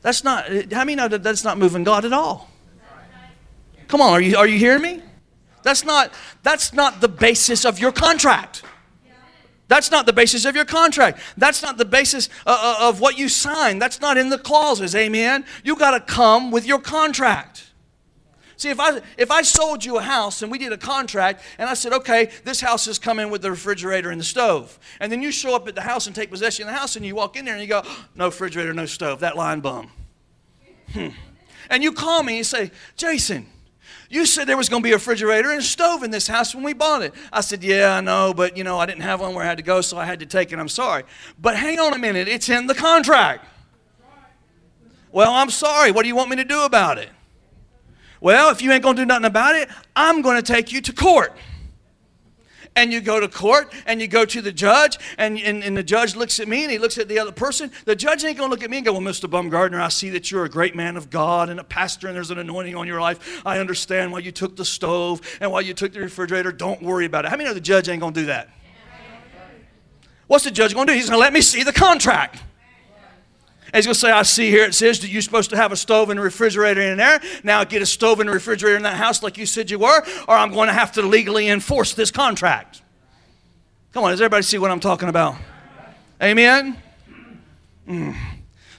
That's 0.00 0.24
not, 0.24 0.46
how 0.72 0.84
many 0.84 0.94
know 0.94 1.08
that's 1.08 1.44
not 1.44 1.58
moving 1.58 1.84
God 1.84 2.06
at 2.06 2.14
all? 2.14 2.47
Come 3.88 4.00
on, 4.00 4.12
are 4.12 4.20
you, 4.20 4.36
are 4.36 4.46
you 4.46 4.58
hearing 4.58 4.82
me? 4.82 5.02
That's 5.62 5.84
not, 5.84 6.12
that's 6.42 6.72
not 6.72 7.00
the 7.00 7.08
basis 7.08 7.64
of 7.64 7.78
your 7.78 7.92
contract. 7.92 8.62
That's 9.66 9.90
not 9.90 10.06
the 10.06 10.14
basis 10.14 10.46
of 10.46 10.56
your 10.56 10.64
contract. 10.64 11.20
That's 11.36 11.62
not 11.62 11.76
the 11.76 11.84
basis 11.84 12.30
uh, 12.46 12.76
uh, 12.80 12.88
of 12.88 13.00
what 13.00 13.18
you 13.18 13.28
sign. 13.28 13.78
That's 13.78 14.00
not 14.00 14.16
in 14.16 14.30
the 14.30 14.38
clauses. 14.38 14.94
Amen. 14.94 15.44
You 15.62 15.76
got 15.76 15.90
to 15.90 16.00
come 16.00 16.50
with 16.50 16.66
your 16.66 16.80
contract. 16.80 17.64
See, 18.56 18.70
if 18.70 18.80
I 18.80 19.00
if 19.16 19.30
I 19.30 19.42
sold 19.42 19.84
you 19.84 19.98
a 19.98 20.02
house 20.02 20.42
and 20.42 20.50
we 20.50 20.58
did 20.58 20.72
a 20.72 20.78
contract 20.78 21.42
and 21.58 21.70
I 21.70 21.74
said, 21.74 21.92
okay, 21.92 22.30
this 22.44 22.60
house 22.60 22.88
is 22.88 22.98
coming 22.98 23.30
with 23.30 23.40
the 23.42 23.50
refrigerator 23.50 24.10
and 24.10 24.20
the 24.20 24.24
stove, 24.24 24.80
and 25.00 25.12
then 25.12 25.22
you 25.22 25.30
show 25.30 25.54
up 25.54 25.68
at 25.68 25.76
the 25.76 25.82
house 25.82 26.08
and 26.08 26.16
take 26.16 26.28
possession 26.30 26.66
of 26.66 26.74
the 26.74 26.78
house 26.78 26.96
and 26.96 27.06
you 27.06 27.14
walk 27.14 27.36
in 27.36 27.44
there 27.44 27.54
and 27.54 27.62
you 27.62 27.68
go, 27.68 27.84
no 28.16 28.26
refrigerator, 28.26 28.74
no 28.74 28.86
stove, 28.86 29.20
that 29.20 29.36
line 29.36 29.60
bum. 29.60 29.92
Hmm. 30.92 31.08
And 31.70 31.84
you 31.84 31.92
call 31.92 32.24
me 32.24 32.38
and 32.38 32.46
say, 32.46 32.72
Jason, 32.96 33.46
you 34.08 34.24
said 34.24 34.46
there 34.46 34.56
was 34.56 34.68
going 34.68 34.82
to 34.82 34.86
be 34.86 34.92
a 34.92 34.96
refrigerator 34.96 35.50
and 35.50 35.60
a 35.60 35.62
stove 35.62 36.02
in 36.02 36.10
this 36.10 36.26
house 36.26 36.54
when 36.54 36.64
we 36.64 36.72
bought 36.72 37.02
it. 37.02 37.14
I 37.32 37.42
said, 37.42 37.62
Yeah, 37.62 37.96
I 37.96 38.00
know, 38.00 38.32
but 38.34 38.56
you 38.56 38.64
know, 38.64 38.78
I 38.78 38.86
didn't 38.86 39.02
have 39.02 39.20
one 39.20 39.34
where 39.34 39.44
I 39.44 39.46
had 39.46 39.58
to 39.58 39.62
go, 39.62 39.80
so 39.80 39.98
I 39.98 40.04
had 40.04 40.20
to 40.20 40.26
take 40.26 40.52
it. 40.52 40.58
I'm 40.58 40.68
sorry. 40.68 41.04
But 41.38 41.56
hang 41.56 41.78
on 41.78 41.92
a 41.92 41.98
minute, 41.98 42.28
it's 42.28 42.48
in 42.48 42.66
the 42.66 42.74
contract. 42.74 43.44
Well, 45.12 45.32
I'm 45.32 45.50
sorry. 45.50 45.90
What 45.90 46.02
do 46.02 46.08
you 46.08 46.16
want 46.16 46.30
me 46.30 46.36
to 46.36 46.44
do 46.44 46.64
about 46.64 46.98
it? 46.98 47.08
Well, 48.20 48.50
if 48.50 48.62
you 48.62 48.72
ain't 48.72 48.82
going 48.82 48.96
to 48.96 49.02
do 49.02 49.06
nothing 49.06 49.26
about 49.26 49.54
it, 49.54 49.68
I'm 49.94 50.22
going 50.22 50.36
to 50.36 50.42
take 50.42 50.72
you 50.72 50.80
to 50.82 50.92
court 50.92 51.32
and 52.78 52.92
you 52.92 53.00
go 53.00 53.20
to 53.20 53.28
court 53.28 53.72
and 53.86 54.00
you 54.00 54.08
go 54.08 54.24
to 54.24 54.40
the 54.40 54.52
judge 54.52 54.98
and, 55.18 55.38
and, 55.38 55.62
and 55.62 55.76
the 55.76 55.82
judge 55.82 56.16
looks 56.16 56.40
at 56.40 56.48
me 56.48 56.62
and 56.62 56.72
he 56.72 56.78
looks 56.78 56.96
at 56.96 57.08
the 57.08 57.18
other 57.18 57.32
person 57.32 57.70
the 57.84 57.96
judge 57.96 58.24
ain't 58.24 58.38
going 58.38 58.48
to 58.48 58.54
look 58.54 58.62
at 58.62 58.70
me 58.70 58.78
and 58.78 58.86
go 58.86 58.92
well 58.92 59.02
mr 59.02 59.28
Baumgartner 59.28 59.80
i 59.80 59.88
see 59.88 60.10
that 60.10 60.30
you're 60.30 60.44
a 60.44 60.48
great 60.48 60.74
man 60.74 60.96
of 60.96 61.10
god 61.10 61.50
and 61.50 61.60
a 61.60 61.64
pastor 61.64 62.06
and 62.06 62.16
there's 62.16 62.30
an 62.30 62.38
anointing 62.38 62.74
on 62.74 62.86
your 62.86 63.00
life. 63.00 63.42
I 63.44 63.58
understand 63.58 64.12
why 64.12 64.20
you 64.20 64.32
took 64.32 64.56
the 64.56 64.64
stove 64.64 65.20
and 65.40 65.50
why 65.52 65.60
you 65.60 65.74
took 65.74 65.92
the 65.92 66.00
refrigerator. 66.00 66.52
Don't 66.52 66.82
worry 66.82 67.04
about 67.04 67.24
it. 67.24 67.28
How 67.28 67.36
many 67.36 67.48
know 67.48 67.54
the 67.54 67.60
judge 67.60 67.88
ain't 67.88 68.00
going 68.00 68.14
to 68.14 68.20
do 68.20 68.26
that? 68.26 68.48
What's 70.26 70.44
the 70.44 70.50
judge 70.50 70.74
going 70.74 70.86
to 70.86 70.92
do? 70.92 70.96
He's 70.96 71.08
going 71.08 71.18
to 71.18 71.20
let 71.20 71.32
me 71.32 71.40
see 71.40 71.62
the 71.62 71.72
contract 71.72 72.42
he's 73.74 73.86
going 73.86 73.94
to 73.94 74.00
say, 74.00 74.10
I 74.10 74.22
see 74.22 74.50
here 74.50 74.64
it 74.64 74.74
says 74.74 75.00
that 75.00 75.08
you're 75.08 75.22
supposed 75.22 75.50
to 75.50 75.56
have 75.56 75.72
a 75.72 75.76
stove 75.76 76.10
and 76.10 76.18
a 76.18 76.22
refrigerator 76.22 76.80
in 76.80 76.98
there. 76.98 77.20
Now 77.42 77.64
get 77.64 77.82
a 77.82 77.86
stove 77.86 78.20
and 78.20 78.28
a 78.28 78.32
refrigerator 78.32 78.76
in 78.76 78.82
that 78.82 78.96
house 78.96 79.22
like 79.22 79.38
you 79.38 79.46
said 79.46 79.70
you 79.70 79.78
were, 79.78 80.02
or 80.26 80.34
I'm 80.34 80.52
going 80.52 80.68
to 80.68 80.74
have 80.74 80.92
to 80.92 81.02
legally 81.02 81.48
enforce 81.48 81.94
this 81.94 82.10
contract. 82.10 82.82
Come 83.92 84.04
on, 84.04 84.10
does 84.10 84.20
everybody 84.20 84.42
see 84.42 84.58
what 84.58 84.70
I'm 84.70 84.80
talking 84.80 85.08
about? 85.08 85.36
Amen? 86.22 86.76
Mm. 87.88 88.16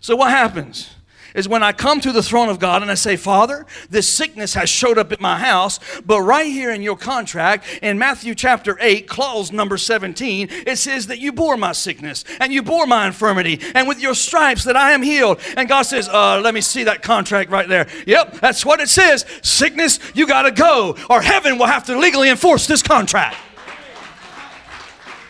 So 0.02 0.16
what 0.16 0.32
happens? 0.32 0.90
Is 1.36 1.48
when 1.48 1.64
I 1.64 1.72
come 1.72 2.00
to 2.02 2.12
the 2.12 2.24
throne 2.24 2.50
of 2.50 2.60
God 2.60 2.82
and 2.82 2.92
I 2.92 2.96
say, 2.96 3.16
Father, 3.16 3.66
this 3.90 4.08
sickness 4.08 4.54
has 4.54 4.70
showed 4.70 4.98
up 4.98 5.12
at 5.12 5.22
my 5.22 5.38
house, 5.38 5.80
but 6.06 6.22
right 6.22 6.48
here 6.48 6.72
in 6.72 6.82
your 6.82 6.98
contract, 6.98 7.66
in 7.82 7.98
Matthew 7.98 8.36
chapter 8.36 8.78
8, 8.80 9.08
clause 9.08 9.52
number 9.52 9.78
17, 9.78 10.48
it 10.50 10.78
says 10.78 11.08
that 11.08 11.20
you 11.20 11.32
bore 11.32 11.58
my 11.58 11.72
sickness 11.72 12.24
and 12.40 12.54
you 12.54 12.62
bore 12.62 12.88
my 12.88 13.08
infirmity, 13.08 13.60
and 13.76 13.88
with 13.88 14.00
your 14.00 14.16
stripes 14.16 14.64
that 14.64 14.76
I 14.76 14.92
am 14.92 15.02
healed. 15.02 15.40
And 15.58 15.68
God 15.68 15.84
says, 15.84 16.10
uh, 16.10 16.42
let 16.42 16.54
me 16.54 16.62
see 16.62 16.84
that 16.84 17.02
contract 17.02 17.52
right 17.52 17.68
there. 17.68 17.88
Yep, 18.06 18.40
that's 18.40 18.66
what 18.66 18.80
it 18.80 18.90
says. 18.90 19.26
Sickness, 19.42 20.00
you 20.14 20.28
got 20.28 20.44
to 20.44 20.52
go, 20.52 20.96
or 21.10 21.22
heaven 21.22 21.58
will 21.58 21.66
have 21.66 21.86
to 21.86 21.98
legally 21.98 22.30
enforce 22.30 22.68
this 22.68 22.84
contract. 22.84 23.38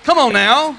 Come 0.03 0.17
on 0.17 0.33
now. 0.33 0.77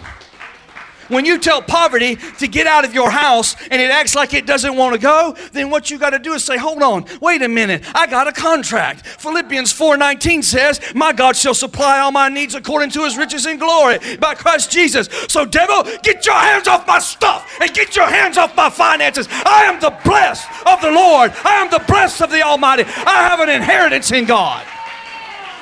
When 1.11 1.25
you 1.25 1.39
tell 1.39 1.61
poverty 1.61 2.17
to 2.39 2.49
get 2.49 2.67
out 2.67 2.85
of 2.85 2.95
your 2.95 3.11
house 3.11 3.57
and 3.71 3.83
it 3.83 3.91
acts 3.91 4.15
like 4.15 4.33
it 4.33 4.47
doesn't 4.47 4.77
want 4.77 4.95
to 4.95 5.01
go, 5.01 5.37
then 5.53 5.69
what 5.69 5.91
you 5.91 5.99
got 5.99 6.11
to 6.11 6.19
do 6.21 6.33
is 6.35 6.45
say, 6.45 6.57
"Hold 6.57 6.83
on. 6.83 7.05
Wait 7.21 7.43
a 7.43 7.49
minute. 7.49 7.85
I 7.95 8.07
got 8.07 8.29
a 8.29 8.33
contract." 8.33 9.05
Philippians 9.07 9.73
4:19 9.73 10.43
says, 10.43 10.81
"My 10.95 11.13
God 11.13 11.37
shall 11.37 11.53
supply 11.53 11.99
all 11.99 12.13
my 12.13 12.29
needs 12.29 12.55
according 12.55 12.91
to 12.93 13.05
his 13.05 13.19
riches 13.19 13.45
and 13.45 13.59
glory 13.59 13.99
by 14.21 14.35
Christ 14.35 14.71
Jesus." 14.71 15.09
So 15.29 15.45
devil, 15.45 15.83
get 16.03 16.25
your 16.25 16.37
hands 16.37 16.69
off 16.69 16.87
my 16.87 17.01
stuff 17.01 17.45
and 17.61 17.75
get 17.75 17.97
your 17.97 18.07
hands 18.07 18.39
off 18.39 18.55
my 18.57 18.71
finances. 18.71 19.29
I 19.45 19.65
am 19.65 19.81
the 19.81 19.91
blessed 20.05 20.47
of 20.65 20.81
the 20.81 20.93
Lord. 20.93 21.33
I 21.45 21.55
am 21.57 21.71
the 21.71 21.81
blessed 21.81 22.23
of 22.23 22.31
the 22.31 22.43
Almighty. 22.43 22.85
I 23.05 23.29
have 23.29 23.41
an 23.41 23.49
inheritance 23.49 24.13
in 24.13 24.27
God. 24.27 24.63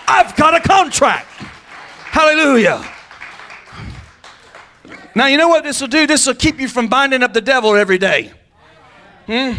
I've 0.07 0.37
got 0.37 0.55
a 0.55 0.61
contract. 0.61 1.27
Hallelujah. 2.11 2.85
Now, 5.19 5.27
you 5.27 5.37
know 5.37 5.49
what 5.49 5.65
this 5.65 5.81
will 5.81 5.89
do? 5.89 6.07
This 6.07 6.29
will 6.29 6.35
keep 6.35 6.61
you 6.61 6.69
from 6.69 6.87
binding 6.87 7.25
up 7.25 7.33
the 7.33 7.41
devil 7.41 7.75
every 7.75 7.99
day. 7.99 8.31
Hmm? 9.27 9.55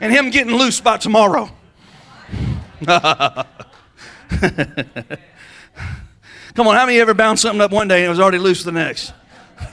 And 0.00 0.12
him 0.12 0.30
getting 0.30 0.54
loose 0.54 0.80
by 0.80 0.96
tomorrow. 0.96 1.50
Come 2.86 3.48
on, 6.68 6.76
how 6.76 6.86
many 6.86 7.00
ever 7.00 7.14
bound 7.14 7.40
something 7.40 7.60
up 7.60 7.72
one 7.72 7.88
day 7.88 8.02
and 8.02 8.06
it 8.06 8.10
was 8.10 8.20
already 8.20 8.38
loose 8.38 8.62
the 8.62 8.70
next? 8.70 9.12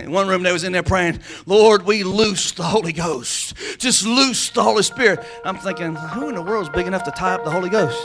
In 0.00 0.12
one 0.12 0.28
room, 0.28 0.44
they 0.44 0.52
was 0.52 0.62
in 0.62 0.72
there 0.72 0.82
praying, 0.84 1.18
Lord, 1.46 1.84
we 1.84 2.04
loose 2.04 2.52
the 2.52 2.62
Holy 2.62 2.92
Ghost. 2.92 3.54
Just 3.78 4.06
loose 4.06 4.50
the 4.50 4.62
Holy 4.62 4.84
Spirit. 4.84 5.24
I'm 5.44 5.56
thinking, 5.56 5.94
who 5.94 6.28
in 6.28 6.34
the 6.34 6.42
world 6.42 6.64
is 6.64 6.68
big 6.68 6.86
enough 6.86 7.02
to 7.04 7.10
tie 7.10 7.34
up 7.34 7.44
the 7.44 7.50
Holy 7.50 7.70
Ghost? 7.70 8.04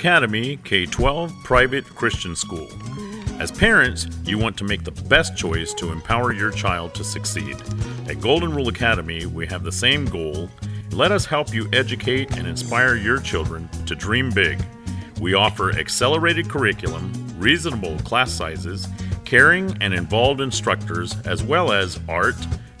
Academy 0.00 0.56
K 0.64 0.86
12 0.86 1.30
private 1.44 1.84
Christian 1.84 2.34
school. 2.34 2.66
As 3.38 3.52
parents, 3.52 4.08
you 4.24 4.38
want 4.38 4.56
to 4.56 4.64
make 4.64 4.82
the 4.82 4.92
best 4.92 5.36
choice 5.36 5.74
to 5.74 5.92
empower 5.92 6.32
your 6.32 6.50
child 6.50 6.94
to 6.94 7.04
succeed. 7.04 7.58
At 8.08 8.18
Golden 8.18 8.54
Rule 8.54 8.68
Academy, 8.68 9.26
we 9.26 9.46
have 9.48 9.62
the 9.62 9.70
same 9.70 10.06
goal. 10.06 10.48
Let 10.90 11.12
us 11.12 11.26
help 11.26 11.52
you 11.52 11.68
educate 11.74 12.34
and 12.38 12.48
inspire 12.48 12.96
your 12.96 13.20
children 13.20 13.68
to 13.84 13.94
dream 13.94 14.30
big. 14.30 14.64
We 15.20 15.34
offer 15.34 15.70
accelerated 15.72 16.48
curriculum, 16.48 17.12
reasonable 17.36 17.98
class 17.98 18.32
sizes, 18.32 18.88
caring 19.26 19.76
and 19.82 19.92
involved 19.92 20.40
instructors, 20.40 21.14
as 21.26 21.42
well 21.42 21.72
as 21.72 22.00
art, 22.08 22.36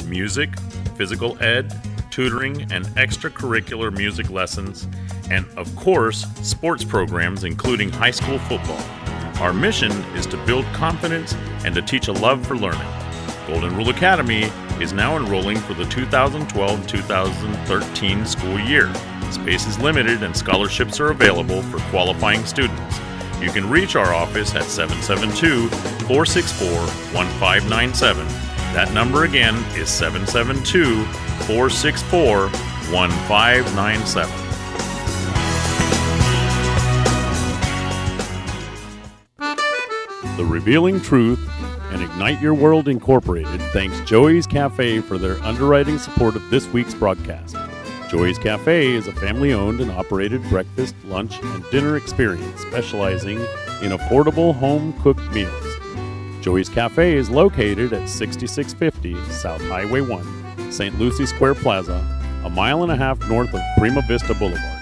music, 0.06 0.58
physical 0.96 1.36
ed, 1.42 1.70
tutoring, 2.10 2.62
and 2.72 2.86
extracurricular 2.96 3.94
music 3.94 4.30
lessons, 4.30 4.86
and 5.30 5.46
of 5.56 5.74
course, 5.76 6.26
sports 6.42 6.84
programs, 6.84 7.44
including 7.44 7.90
high 7.90 8.10
school 8.10 8.38
football. 8.40 8.80
Our 9.40 9.52
mission 9.52 9.92
is 10.14 10.26
to 10.26 10.36
build 10.44 10.64
confidence 10.66 11.34
and 11.64 11.74
to 11.74 11.82
teach 11.82 12.08
a 12.08 12.12
love 12.12 12.46
for 12.46 12.56
learning. 12.56 12.86
Golden 13.46 13.74
Rule 13.76 13.88
Academy 13.88 14.50
is 14.80 14.92
now 14.92 15.16
enrolling 15.16 15.56
for 15.58 15.74
the 15.74 15.86
2012 15.86 16.86
2013 16.86 18.26
school 18.26 18.60
year. 18.60 18.92
Space 19.30 19.66
is 19.66 19.78
limited 19.78 20.22
and 20.22 20.36
scholarships 20.36 21.00
are 21.00 21.10
available 21.10 21.62
for 21.62 21.78
qualifying 21.90 22.44
students. 22.44 22.98
You 23.40 23.50
can 23.50 23.70
reach 23.70 23.96
our 23.96 24.12
office 24.12 24.54
at 24.54 24.64
772 24.64 25.68
464 26.06 26.68
1597. 27.14 28.26
That 28.74 28.92
number 28.92 29.24
again 29.24 29.54
is 29.74 29.88
772 29.88 31.04
464 31.46 32.48
1597. 32.92 34.49
The 40.40 40.46
Revealing 40.46 41.02
Truth 41.02 41.38
and 41.92 42.02
Ignite 42.02 42.40
Your 42.40 42.54
World 42.54 42.88
Incorporated 42.88 43.60
thanks 43.74 44.00
Joey's 44.08 44.46
Cafe 44.46 45.00
for 45.00 45.18
their 45.18 45.38
underwriting 45.42 45.98
support 45.98 46.34
of 46.34 46.48
this 46.48 46.66
week's 46.68 46.94
broadcast. 46.94 47.56
Joey's 48.08 48.38
Cafe 48.38 48.90
is 48.90 49.06
a 49.06 49.12
family 49.12 49.52
owned 49.52 49.82
and 49.82 49.90
operated 49.90 50.42
breakfast, 50.44 50.94
lunch, 51.04 51.38
and 51.42 51.62
dinner 51.70 51.94
experience 51.98 52.62
specializing 52.62 53.38
in 53.82 53.92
affordable 53.92 54.54
home 54.54 54.94
cooked 55.02 55.30
meals. 55.30 55.76
Joey's 56.40 56.70
Cafe 56.70 57.16
is 57.16 57.28
located 57.28 57.92
at 57.92 58.08
6650 58.08 59.22
South 59.30 59.60
Highway 59.68 60.00
1, 60.00 60.72
St. 60.72 60.98
Lucie 60.98 61.26
Square 61.26 61.56
Plaza, 61.56 62.02
a 62.46 62.48
mile 62.48 62.82
and 62.82 62.90
a 62.90 62.96
half 62.96 63.20
north 63.28 63.52
of 63.52 63.60
Prima 63.76 64.00
Vista 64.08 64.32
Boulevard. 64.32 64.79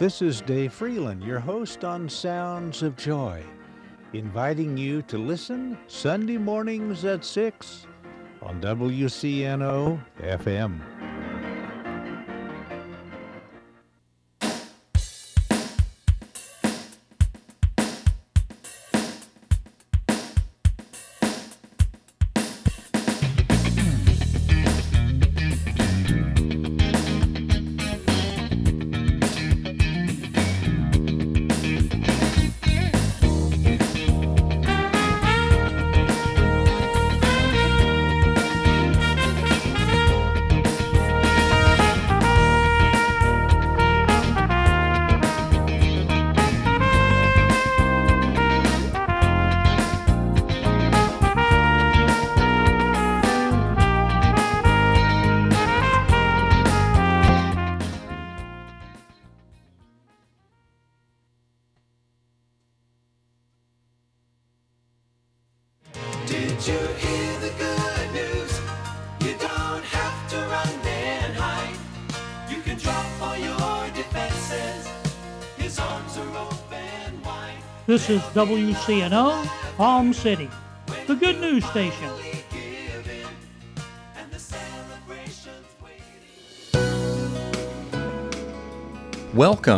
This 0.00 0.22
is 0.22 0.40
Dave 0.40 0.72
Freeland, 0.72 1.22
your 1.22 1.40
host 1.40 1.84
on 1.84 2.08
Sounds 2.08 2.82
of 2.82 2.96
Joy, 2.96 3.44
inviting 4.14 4.74
you 4.78 5.02
to 5.02 5.18
listen 5.18 5.76
Sunday 5.88 6.38
mornings 6.38 7.04
at 7.04 7.22
6 7.22 7.86
on 8.40 8.62
WCNO 8.62 10.02
FM. 10.22 10.80
This 77.90 78.08
is 78.08 78.20
WCNO, 78.34 79.44
Palm 79.76 80.12
City, 80.12 80.48
the 81.08 81.16
good 81.16 81.40
news 81.40 81.64
station. 81.64 82.08
Welcome 89.34 89.64